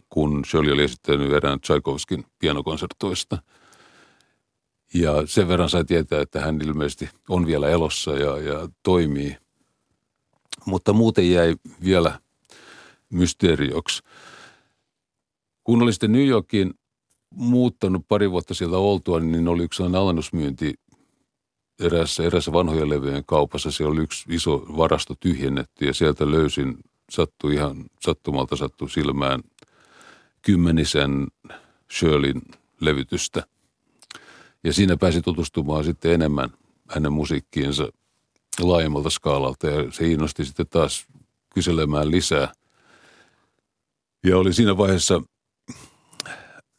[0.09, 3.37] kun Shirley oli esittänyt erään Tchaikovskin pianokonsertoista.
[4.93, 9.37] Ja sen verran sai tietää, että hän ilmeisesti on vielä elossa ja, ja toimii.
[10.65, 12.19] Mutta muuten jäi vielä
[13.09, 14.03] mysteerioksi.
[15.63, 16.73] Kun oli sitten New Yorkin
[17.35, 20.73] muuttanut pari vuotta sieltä oltua, niin oli yksi alennusmyynti
[21.79, 23.71] erässä, erässä vanhojen levyjen kaupassa.
[23.71, 26.77] Siellä oli yksi iso varasto tyhjennetty ja sieltä löysin,
[27.11, 29.41] sattui ihan sattumalta sattui silmään
[30.41, 31.27] kymmenisen
[31.91, 32.41] Shirleyn
[32.79, 33.43] levytystä.
[34.63, 36.49] Ja siinä pääsi tutustumaan sitten enemmän
[36.89, 37.87] hänen musiikkiinsa
[38.59, 41.05] laajemmalta skaalalta ja se innosti sitten taas
[41.53, 42.53] kyselemään lisää.
[44.23, 45.21] Ja oli siinä vaiheessa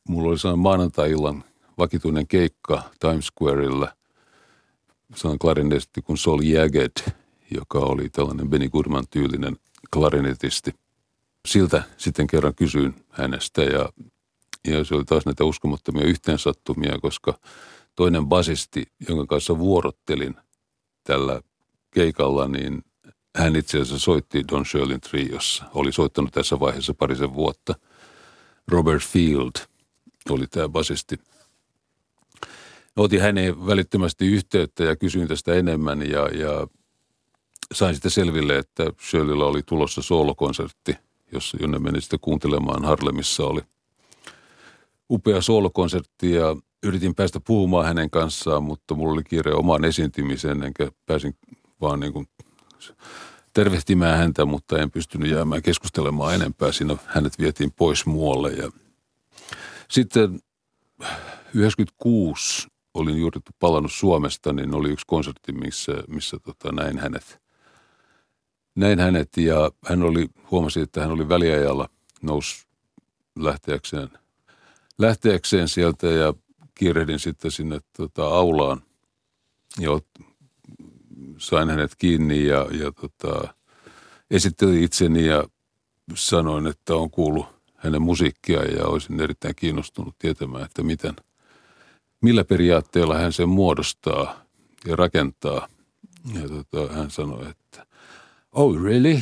[0.09, 1.45] mulla oli sellainen maanantai-illan
[1.79, 3.93] vakituinen keikka Times Squareilla.
[5.15, 7.13] Sellainen klarinetti kuin Sol Jagged,
[7.51, 9.57] joka oli tällainen Benny Goodman tyylinen
[9.93, 10.75] klarinetisti.
[11.47, 13.89] Siltä sitten kerran kysyin hänestä ja,
[14.65, 17.35] ja se oli taas näitä uskomattomia yhteensattumia, koska
[17.97, 20.37] toinen basisti, jonka kanssa vuorottelin
[21.05, 21.41] tällä
[21.91, 22.85] keikalla, niin
[23.37, 25.65] hän itse asiassa soitti Don Shirleyn triossa.
[25.75, 27.75] Oli soittanut tässä vaiheessa parisen vuotta.
[28.69, 29.53] Robert Field–
[30.31, 31.21] oli tämä basisti.
[32.97, 36.67] Otin häneen välittömästi yhteyttä ja kysyin tästä enemmän ja, ja
[37.75, 40.97] sain sitten selville, että Shirleyllä oli tulossa soolokonsertti,
[41.33, 43.61] jossa, jonne meni sitten kuuntelemaan Harlemissa oli
[45.11, 50.91] upea soolokonsertti ja yritin päästä puhumaan hänen kanssaan, mutta mulla oli kiire omaan esiintymiseen, enkä
[51.07, 51.37] pääsin
[51.81, 52.29] vaan niin kuin
[53.53, 56.73] tervehtimään häntä, mutta en pystynyt jäämään keskustelemaan enempää.
[56.73, 58.71] Siinä hänet vietiin pois muualle ja
[59.93, 60.41] sitten
[61.55, 67.43] 96 olin juuri palannut Suomesta, niin oli yksi konsertti, missä, missä tota, näin hänet.
[68.75, 71.89] Näin hänet ja hän oli, huomasi, että hän oli väliajalla
[72.23, 72.67] nousi
[73.39, 74.09] lähteäkseen,
[74.99, 76.35] lähteäkseen sieltä ja
[76.75, 78.83] kiirehdin sitten sinne tota, aulaan
[79.81, 79.91] ja
[81.39, 83.55] sain hänet kiinni ja, ja tota,
[84.31, 85.45] esittelin itseni ja
[86.15, 87.52] sanoin, että on kuullut
[87.83, 91.17] hänen musiikkia ja olisin erittäin kiinnostunut tietämään, että miten,
[92.21, 94.45] millä periaatteella hän sen muodostaa
[94.87, 95.69] ja rakentaa.
[96.35, 97.87] Ja tota, hän sanoi, että
[98.53, 99.21] oh really?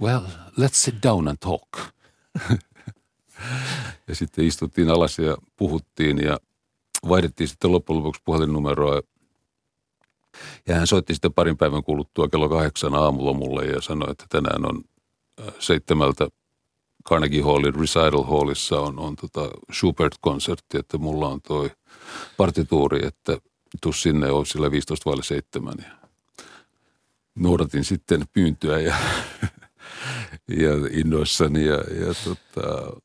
[0.00, 0.22] Well,
[0.60, 1.68] let's sit down and talk.
[4.08, 6.38] ja sitten istuttiin alas ja puhuttiin ja
[7.08, 9.00] vaihdettiin sitten loppujen lopuksi puhelinnumeroa.
[10.68, 14.68] Ja hän soitti sitten parin päivän kuluttua kello kahdeksan aamulla mulle ja sanoi, että tänään
[14.68, 14.84] on
[15.40, 16.28] äh, seitsemältä
[17.10, 21.70] Carnegie Hallin Recital Hallissa on, on tota Schubert-konsertti, että mulla on toi
[22.36, 23.38] partituuri, että
[23.80, 25.74] tuu sinne, on sillä 15 vaille 7.
[25.78, 26.08] Ja
[27.34, 28.94] noudatin sitten pyyntöä ja,
[30.62, 32.96] ja innoissani ja, ja tota,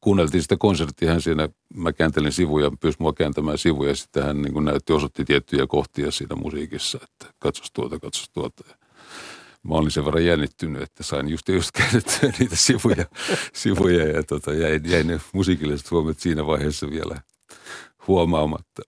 [0.00, 4.42] kuunneltiin sitä konserttia, hän siinä, mä kääntelin sivuja, pyysi mua kääntämään sivuja, ja sitten hän
[4.42, 8.64] niin näytti, osoitti tiettyjä kohtia siinä musiikissa, että katsos tuota, katsos tuota.
[8.68, 8.77] Ja
[9.68, 13.04] mä olin sen verran jännittynyt, että sain just, just käytettyä niitä sivuja,
[13.52, 17.20] sivuja ja tota, jäi, jäi ne musiikilliset huomiot siinä vaiheessa vielä
[18.08, 18.82] huomaamatta.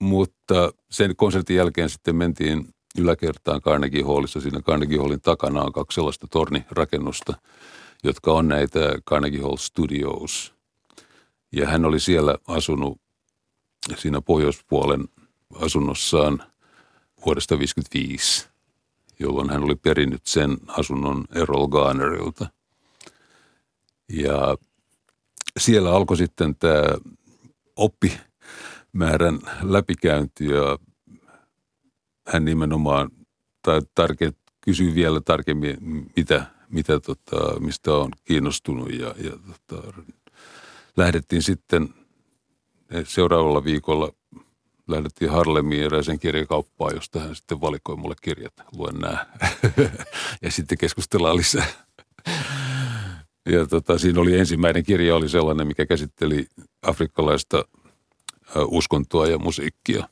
[0.00, 4.40] Mutta sen konsertin jälkeen sitten mentiin yläkertaan Carnegie Hallissa.
[4.40, 7.34] Siinä Carnegie Hallin takana on kaksi sellaista tornirakennusta,
[8.04, 10.54] jotka on näitä Carnegie Hall Studios.
[11.52, 13.00] Ja hän oli siellä asunut
[13.96, 15.04] siinä pohjoispuolen
[15.54, 16.42] asunnossaan
[17.26, 18.55] vuodesta 1955
[19.18, 22.46] jolloin hän oli perinnyt sen asunnon Errol Garnerilta.
[24.12, 24.56] Ja
[25.58, 26.82] siellä alkoi sitten tämä
[27.76, 30.78] oppimäärän läpikäynti ja
[32.28, 33.10] hän nimenomaan
[33.62, 35.76] tai tarke, kysyi vielä tarkemmin,
[36.16, 39.32] mitä, mitä tota, mistä on kiinnostunut ja, ja
[39.68, 40.02] tota,
[40.96, 41.94] lähdettiin sitten
[43.04, 44.12] seuraavalla viikolla
[44.88, 48.52] lähdettiin Harlemiin eräisen kirjakauppaan, josta hän sitten valikoi mulle kirjat.
[48.72, 49.26] Luen nämä
[50.42, 51.66] ja sitten keskustellaan lisää.
[53.46, 56.48] Ja tota, siinä oli ensimmäinen kirja oli sellainen, mikä käsitteli
[56.82, 57.64] afrikkalaista
[58.66, 60.08] uskontoa ja musiikkia.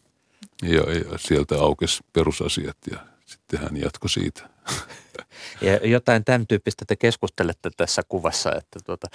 [0.63, 4.49] Ja, ja sieltä aukesi perusasiat ja sitten hän jatkoi siitä.
[5.61, 9.07] Ja jotain tämän tyyppistä te keskustelette tässä kuvassa, että tuota...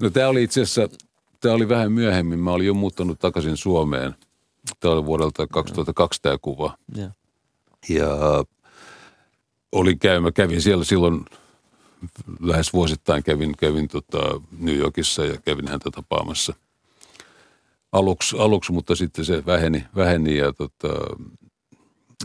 [0.00, 0.96] No tämä oli itse asiassa,
[1.40, 2.38] tämä oli vähän myöhemmin.
[2.38, 4.14] Mä olin jo muuttanut takaisin Suomeen–
[4.80, 6.78] Tämä oli vuodelta 2002 tämä kuva.
[6.94, 7.10] Ja,
[7.88, 8.08] ja
[9.72, 11.24] olin käymä, kävin siellä silloin
[12.40, 16.54] lähes vuosittain kävin, kävin tota New Yorkissa ja kävin häntä tapaamassa
[17.94, 20.88] aluksi, aluksi mutta sitten se väheni, väheni ja tota,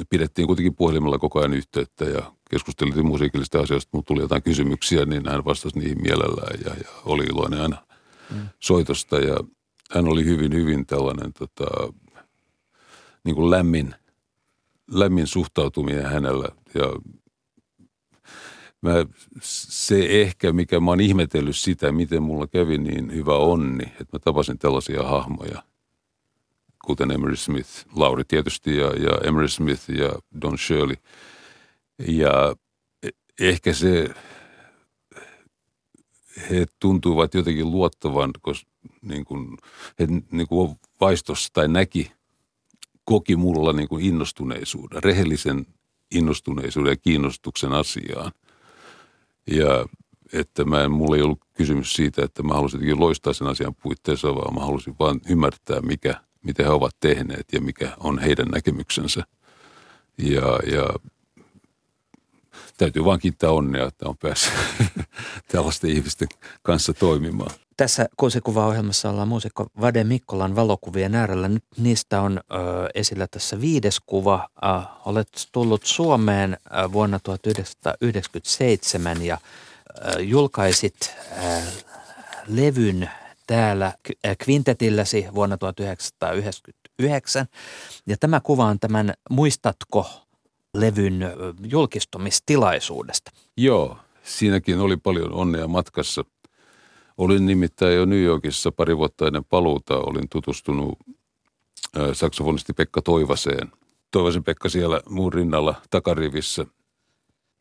[0.09, 5.29] pidettiin kuitenkin puhelimella koko ajan yhteyttä ja keskusteltiin musiikillisista asioista, mutta tuli jotain kysymyksiä, niin
[5.29, 7.77] hän vastasi niihin mielellään ja, ja oli iloinen aina
[8.31, 8.49] mm.
[8.59, 9.37] soitosta ja
[9.91, 11.93] hän oli hyvin, hyvin tällainen tota,
[13.24, 13.95] niin kuin lämmin,
[14.91, 16.86] lämmin suhtautuminen hänellä ja
[18.82, 18.91] mä,
[19.41, 24.20] se ehkä, mikä mä oon ihmetellyt sitä, miten mulla kävi niin hyvä onni, että mä
[24.20, 25.63] tapasin tällaisia hahmoja,
[26.86, 30.09] kuten Emery Smith, Lauri tietysti ja, ja Emery Smith ja
[30.41, 30.95] Don Shirley.
[32.07, 32.55] Ja
[33.39, 34.09] ehkä se,
[36.49, 38.70] he tuntuivat jotenkin luottavan, koska
[39.01, 39.57] niin kuin,
[39.99, 42.11] he niin kuin vaistos tai näki,
[43.10, 45.66] koki mulla niin kuin innostuneisuuden, rehellisen
[46.12, 48.32] innostuneisuuden ja kiinnostuksen asiaan.
[49.51, 49.86] Ja
[50.34, 53.76] että mä en, mulla ei ollut kysymys siitä, että mä halusin jotenkin loistaa sen asian
[53.76, 58.47] puitteissa, vaan mä halusin vaan ymmärtää, mikä, mitä he ovat tehneet ja mikä on heidän
[58.47, 59.24] näkemyksensä.
[60.18, 60.89] Ja, ja
[62.77, 64.53] täytyy vaan kiittää onnea, että on päässyt
[65.51, 66.27] tällaisten ihmisten
[66.61, 67.51] kanssa toimimaan.
[67.77, 71.47] Tässä kuusikuvaohjelmassa ollaan muusikko Vade Mikkolan valokuvien äärellä.
[71.47, 72.41] Nyt niistä on ö,
[72.93, 74.49] esillä tässä viides kuva.
[74.63, 74.67] Ö,
[75.05, 76.57] olet tullut Suomeen ö,
[76.91, 79.39] vuonna 1997 ja ö,
[80.21, 81.61] julkaisit ö,
[82.47, 83.09] levyn
[83.47, 83.93] täällä
[84.43, 87.45] kvintetilläsi vuonna 1999.
[88.07, 90.28] Ja tämä kuva on tämän Muistatko
[90.78, 91.20] levyn
[91.70, 93.32] julkistumistilaisuudesta.
[93.57, 96.26] Joo, siinäkin oli paljon onnea matkassa–
[97.20, 100.99] Olin nimittäin jo New Yorkissa pari vuotta ennen paluuta, olin tutustunut
[102.13, 103.72] saksofonisti Pekka Toivaseen.
[104.11, 106.65] Toivasen Pekka siellä muun rinnalla takarivissä.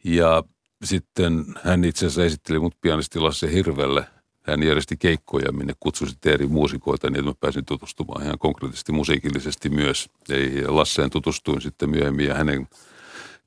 [0.05, 0.45] Ja
[0.85, 4.05] sitten hän itse asiassa esitteli mut pianisti Lasse Hirvelle.
[4.43, 8.93] Hän järjesti keikkoja, minne kutsui sitten eri muusikoita, niin että mä pääsin tutustumaan ihan konkreettisesti
[8.93, 10.11] musiikillisesti myös.
[10.29, 12.69] Ja Lasseen tutustuin sitten myöhemmin ja hänen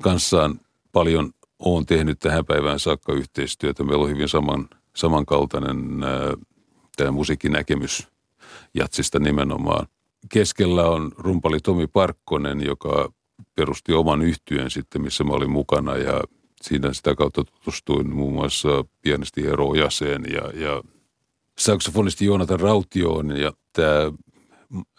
[0.02, 0.60] kanssaan
[0.92, 3.84] paljon olen tehnyt tähän päivään saakka yhteistyötä.
[3.84, 6.10] Meillä on hyvin saman samankaltainen äh,
[6.98, 8.08] tämä musiikkinäkemys
[8.74, 9.88] jatsista nimenomaan.
[10.30, 13.12] Keskellä on rumpali Tomi Parkkonen, joka
[13.56, 16.22] perusti oman yhtyön sitten, missä mä olin mukana ja
[16.62, 20.84] siinä sitä kautta tutustuin muun muassa pianisti Eero Ojaseen ja, ja
[21.58, 24.12] saksofonisti Joonatan Rautioon ja tämä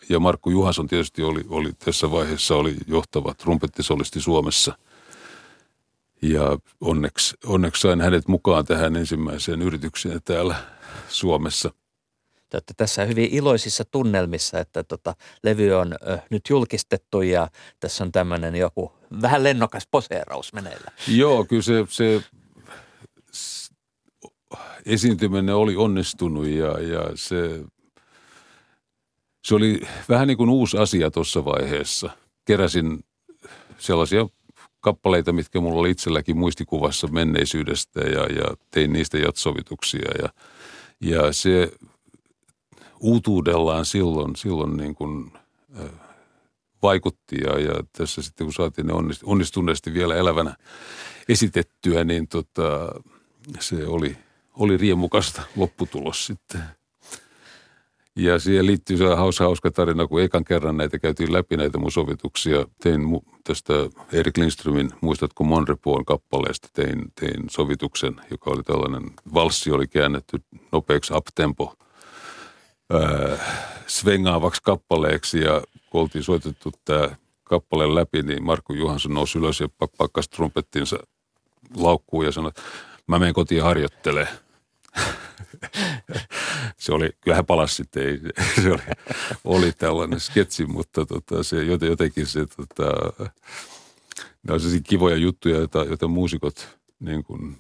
[0.09, 4.79] ja Markku Juhason tietysti oli, oli tässä vaiheessa oli johtava trumpettisolisti Suomessa–
[6.23, 10.55] ja onneksi, onneksi sain hänet mukaan tähän ensimmäiseen yritykseen täällä
[11.09, 11.71] Suomessa.
[12.49, 17.49] Te olette tässä hyvin iloisissa tunnelmissa, että tota, levy on ö, nyt julkistettu ja
[17.81, 18.93] tässä on tämmöinen joku
[19.23, 20.91] vähän lennokas poseeraus meneillä.
[21.09, 22.23] Joo, kyllä se, se
[24.87, 27.65] esiintyminen oli onnistunut ja, ja se,
[29.43, 32.11] se oli vähän niin kuin uusi asia tuossa vaiheessa.
[32.45, 33.05] Keräsin
[33.79, 34.27] sellaisia
[34.81, 40.11] kappaleita, mitkä mulla oli itselläkin muistikuvassa menneisyydestä ja, ja tein niistä jatsovituksia.
[40.23, 40.29] Ja,
[41.01, 41.73] ja se
[43.01, 45.33] uutuudellaan silloin, silloin niin kuin,
[45.81, 45.91] äh,
[46.83, 48.93] vaikutti ja, ja tässä sitten kun saatiin ne
[49.25, 50.57] onnistuneesti vielä elävänä
[51.29, 52.89] esitettyä, niin tota,
[53.61, 54.17] se oli,
[54.55, 56.63] oli riemukasta lopputulos sitten.
[58.17, 61.93] Ja siihen liittyy se hauska, hauska tarina, kun ekan kerran näitä käytiin läpi näitä mun
[61.93, 62.67] sovituksia.
[62.83, 63.73] Tein mu- tästä
[64.13, 70.43] Erik Lindströmin, muistatko Monrepoon kappaleesta, tein, tein sovituksen, joka oli tällainen, valssi oli käännetty
[70.73, 71.75] nopeaksi uptempo
[72.95, 73.41] äh,
[73.87, 75.41] svengaavaksi kappaleeksi.
[75.41, 77.09] Ja kun oltiin soitettu tämä
[77.45, 80.97] kappale läpi, niin Markku Juhansson nousi ylös ja pakkasi trumpettinsa
[81.77, 82.53] laukkuun ja sanoi,
[83.07, 84.37] mä menen kotiin harjoittelemaan
[86.77, 88.21] se oli, kyllähän palasi sitten, ei,
[88.63, 88.83] se oli,
[89.45, 92.93] oli tällainen sketsi, mutta tota, se jotenkin se, tota,
[94.43, 96.69] ne on kivoja juttuja, joita, joita muusikot
[97.01, 97.59] niin kuin,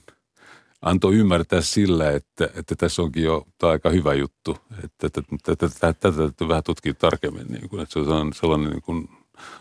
[0.82, 6.48] antoi ymmärtää sillä, että, että tässä onkin jo tämä aika hyvä juttu, että tätä täytyy
[6.48, 9.08] vähän tutkia tarkemmin, niin kuin, että se on sellainen niin kuin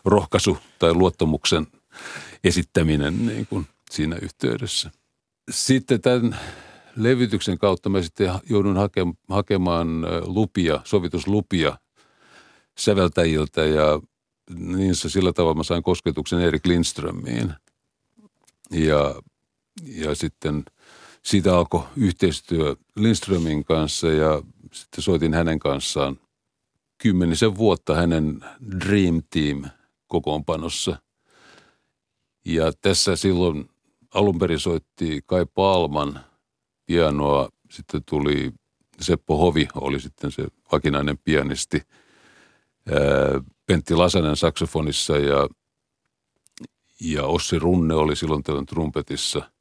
[0.05, 1.67] rohkaisu tai luottamuksen
[2.43, 4.91] esittäminen niin kuin siinä yhteydessä.
[5.49, 6.39] Sitten tämän
[6.95, 9.87] levytyksen kautta mä sitten joudun hake, hakemaan
[10.25, 11.77] lupia, sovituslupia
[12.77, 14.01] säveltäjiltä ja
[14.55, 17.53] niin se sillä tavalla mä sain kosketuksen Erik Lindströmiin.
[18.71, 19.15] Ja,
[19.85, 20.63] ja sitten
[21.23, 24.41] siitä alkoi yhteistyö Lindströmin kanssa ja
[24.73, 26.17] sitten soitin hänen kanssaan
[26.97, 28.45] kymmenisen vuotta hänen
[28.79, 29.63] Dream Team
[30.07, 31.01] kokoonpanossa.
[32.45, 33.69] Ja tässä silloin
[34.13, 36.19] alun perin soitti Kai Palman
[36.91, 38.51] pianoa, sitten tuli
[39.01, 41.81] Seppo Hovi oli sitten se vakinainen pianisti,
[43.65, 45.49] Pentti Lasanen saksofonissa ja,
[47.01, 49.51] ja Ossi Runne oli silloin tällöin trumpetissa.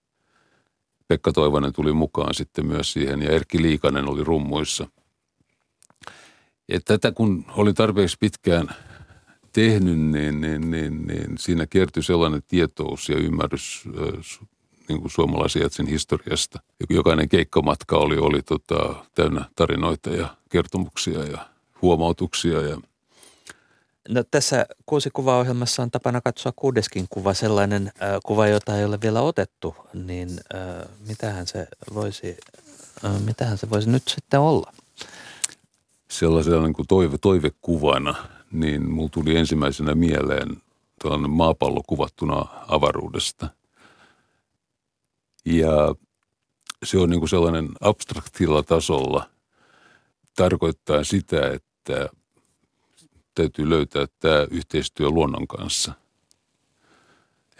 [1.09, 4.87] Pekka Toivonen tuli mukaan sitten myös siihen ja Erkki Liikanen oli rummuissa.
[6.69, 8.69] Ja tätä kun oli tarpeeksi pitkään
[9.53, 13.89] tehnyt, niin, niin, niin, niin siinä kertyi sellainen tietous ja ymmärrys
[14.91, 16.61] niin kuin suomalaisen jatsin historiasta.
[16.91, 21.47] Jokainen keikkomatka oli, oli tota, täynnä tarinoita ja kertomuksia ja
[21.83, 22.61] huomautuksia.
[22.61, 22.81] Ja...
[24.09, 28.99] No, tässä kuusi kuvaohjelmassa on tapana katsoa kuudeskin kuva, sellainen äh, kuva, jota ei ole
[29.03, 32.37] vielä otettu, niin äh, mitähän, se voisi,
[33.05, 34.73] äh, mitähän se voisi nyt sitten olla?
[36.09, 38.15] Sellaisena niin kuin toive, toivekuvana,
[38.53, 40.57] niin mulla tuli ensimmäisenä mieleen
[41.03, 43.49] tällainen maapallo kuvattuna avaruudesta–
[45.45, 45.95] ja
[46.85, 49.31] se on niin kuin sellainen abstraktilla tasolla
[50.37, 52.09] tarkoittaa sitä, että
[53.35, 55.93] täytyy löytää tämä yhteistyö luonnon kanssa.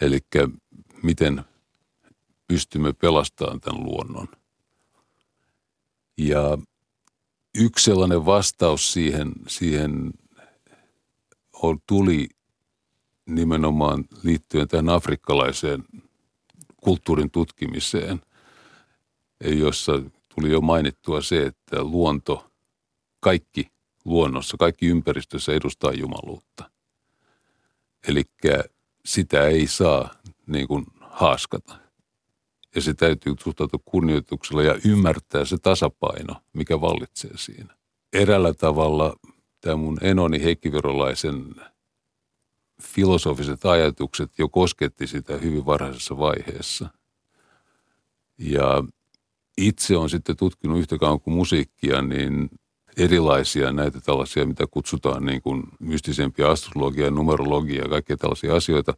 [0.01, 0.19] Eli
[1.03, 1.43] miten
[2.47, 4.27] pystymme pelastamaan tämän luonnon.
[6.17, 6.57] Ja
[7.55, 10.11] yksi sellainen vastaus siihen, siihen
[11.87, 12.29] tuli
[13.25, 15.83] nimenomaan liittyen tähän afrikkalaiseen
[16.81, 18.21] kulttuurin tutkimiseen,
[19.43, 19.91] jossa
[20.35, 22.51] tuli jo mainittua se, että luonto,
[23.19, 23.71] kaikki
[24.05, 26.69] luonnossa, kaikki ympäristössä edustaa jumaluutta.
[28.07, 28.23] Eli
[29.05, 30.09] sitä ei saa
[30.47, 31.75] niin kuin haaskata.
[32.75, 37.75] Ja se täytyy suhtautua kunnioituksella ja ymmärtää se tasapaino, mikä vallitsee siinä.
[38.13, 39.15] Erällä tavalla
[39.61, 41.55] tämä mun enoni Heikki Virolaisen
[42.81, 46.89] filosofiset ajatukset jo kosketti sitä hyvin varhaisessa vaiheessa.
[48.37, 48.83] Ja
[49.57, 52.49] itse on sitten tutkinut yhtä kauan kuin musiikkia, niin
[52.97, 58.93] erilaisia näitä tällaisia, mitä kutsutaan niin kuin mystisempiä astrologia, numerologia ja kaikkia tällaisia asioita.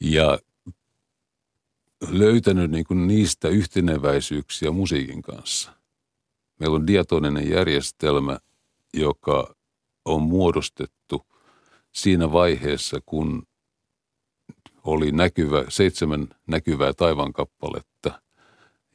[0.00, 0.38] Ja
[2.10, 5.72] löytänyt niin kuin niistä yhteneväisyyksiä musiikin kanssa.
[6.60, 8.38] Meillä on diatoninen järjestelmä,
[8.94, 9.54] joka
[10.04, 10.95] on muodostettu–
[11.96, 13.42] siinä vaiheessa, kun
[14.84, 18.22] oli näkyvä, seitsemän näkyvää taivankappaletta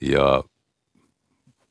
[0.02, 0.43] ja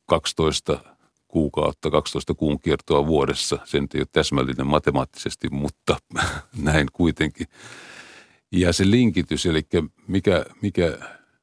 [0.07, 0.85] 12
[1.29, 3.59] kuukautta, 12 kuun kiertoa vuodessa.
[3.65, 5.97] Se nyt ei ole täsmällinen matemaattisesti, mutta
[6.63, 7.47] näin kuitenkin.
[8.53, 9.63] Ja se linkitys, eli
[10.07, 10.99] mikä, mikä,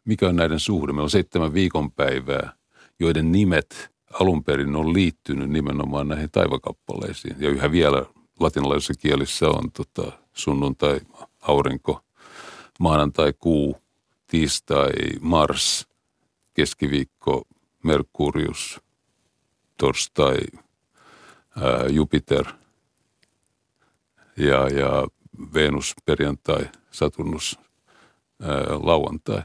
[0.05, 0.93] mikä on näiden suhde.
[0.93, 2.53] Meillä on seitsemän viikonpäivää,
[2.99, 7.35] joiden nimet alun perin on liittynyt nimenomaan näihin taivakappaleisiin.
[7.39, 8.05] Ja yhä vielä
[8.39, 10.99] latinalaisessa kielissä on tota, sunnuntai,
[11.41, 12.01] aurinko,
[12.79, 13.77] maanantai, kuu,
[14.27, 15.87] tiistai, Mars,
[16.53, 17.41] keskiviikko,
[17.83, 18.81] Merkurius,
[19.77, 20.37] torstai,
[21.55, 22.45] ää, Jupiter
[24.37, 25.07] ja, ja
[25.53, 27.59] Venus, perjantai, Saturnus,
[28.41, 29.41] ää, lauantai.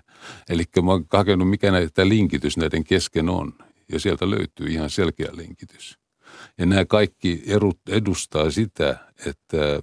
[0.48, 3.52] Eli mä oon hakenut, mikä näitä linkitys näiden kesken on,
[3.92, 6.01] ja sieltä löytyy ihan selkeä linkitys.
[6.58, 7.42] Ja nämä kaikki
[7.88, 9.82] edustaa sitä, että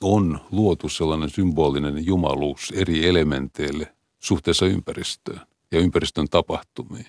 [0.00, 5.40] on luotu sellainen symbolinen jumaluus eri elementeille suhteessa ympäristöön
[5.72, 7.06] ja ympäristön tapahtumiin.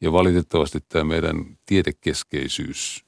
[0.00, 3.04] Ja valitettavasti tämä meidän tiedekeskeisyys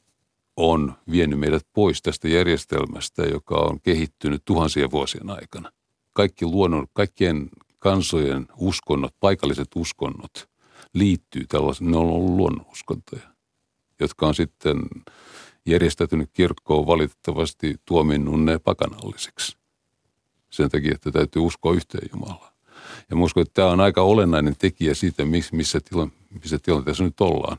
[0.56, 5.72] on vienyt meidät pois tästä järjestelmästä, joka on kehittynyt tuhansien vuosien aikana.
[6.12, 10.48] Kaikki luonnon, kaikkien kansojen uskonnot, paikalliset uskonnot
[10.94, 13.31] liittyy tällaisen, ne on ollut luonnonuskontoja
[14.02, 14.76] jotka on sitten
[15.66, 19.56] järjestäytynyt kirkkoon valitettavasti tuominnut ne pakanallisiksi.
[20.50, 22.52] Sen takia, että täytyy uskoa yhteen Jumalaan.
[23.10, 25.22] Ja mä uskon, että tämä on aika olennainen tekijä siitä,
[25.52, 26.08] missä, tila,
[26.42, 27.58] missä tilanteessa nyt ollaan.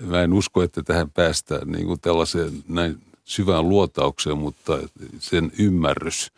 [0.00, 4.78] Mä en usko, että tähän päästään niin kuin tällaiseen näin syvään luotaukseen, mutta
[5.18, 6.32] sen ymmärrys,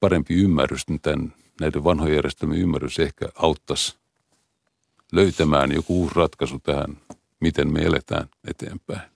[0.00, 3.94] parempi ymmärrys, tämän, näiden vanhojen järjestelmien ymmärrys ehkä auttaisi
[5.12, 6.96] löytämään joku uusi ratkaisu tähän
[7.40, 9.15] miten me eletään eteenpäin.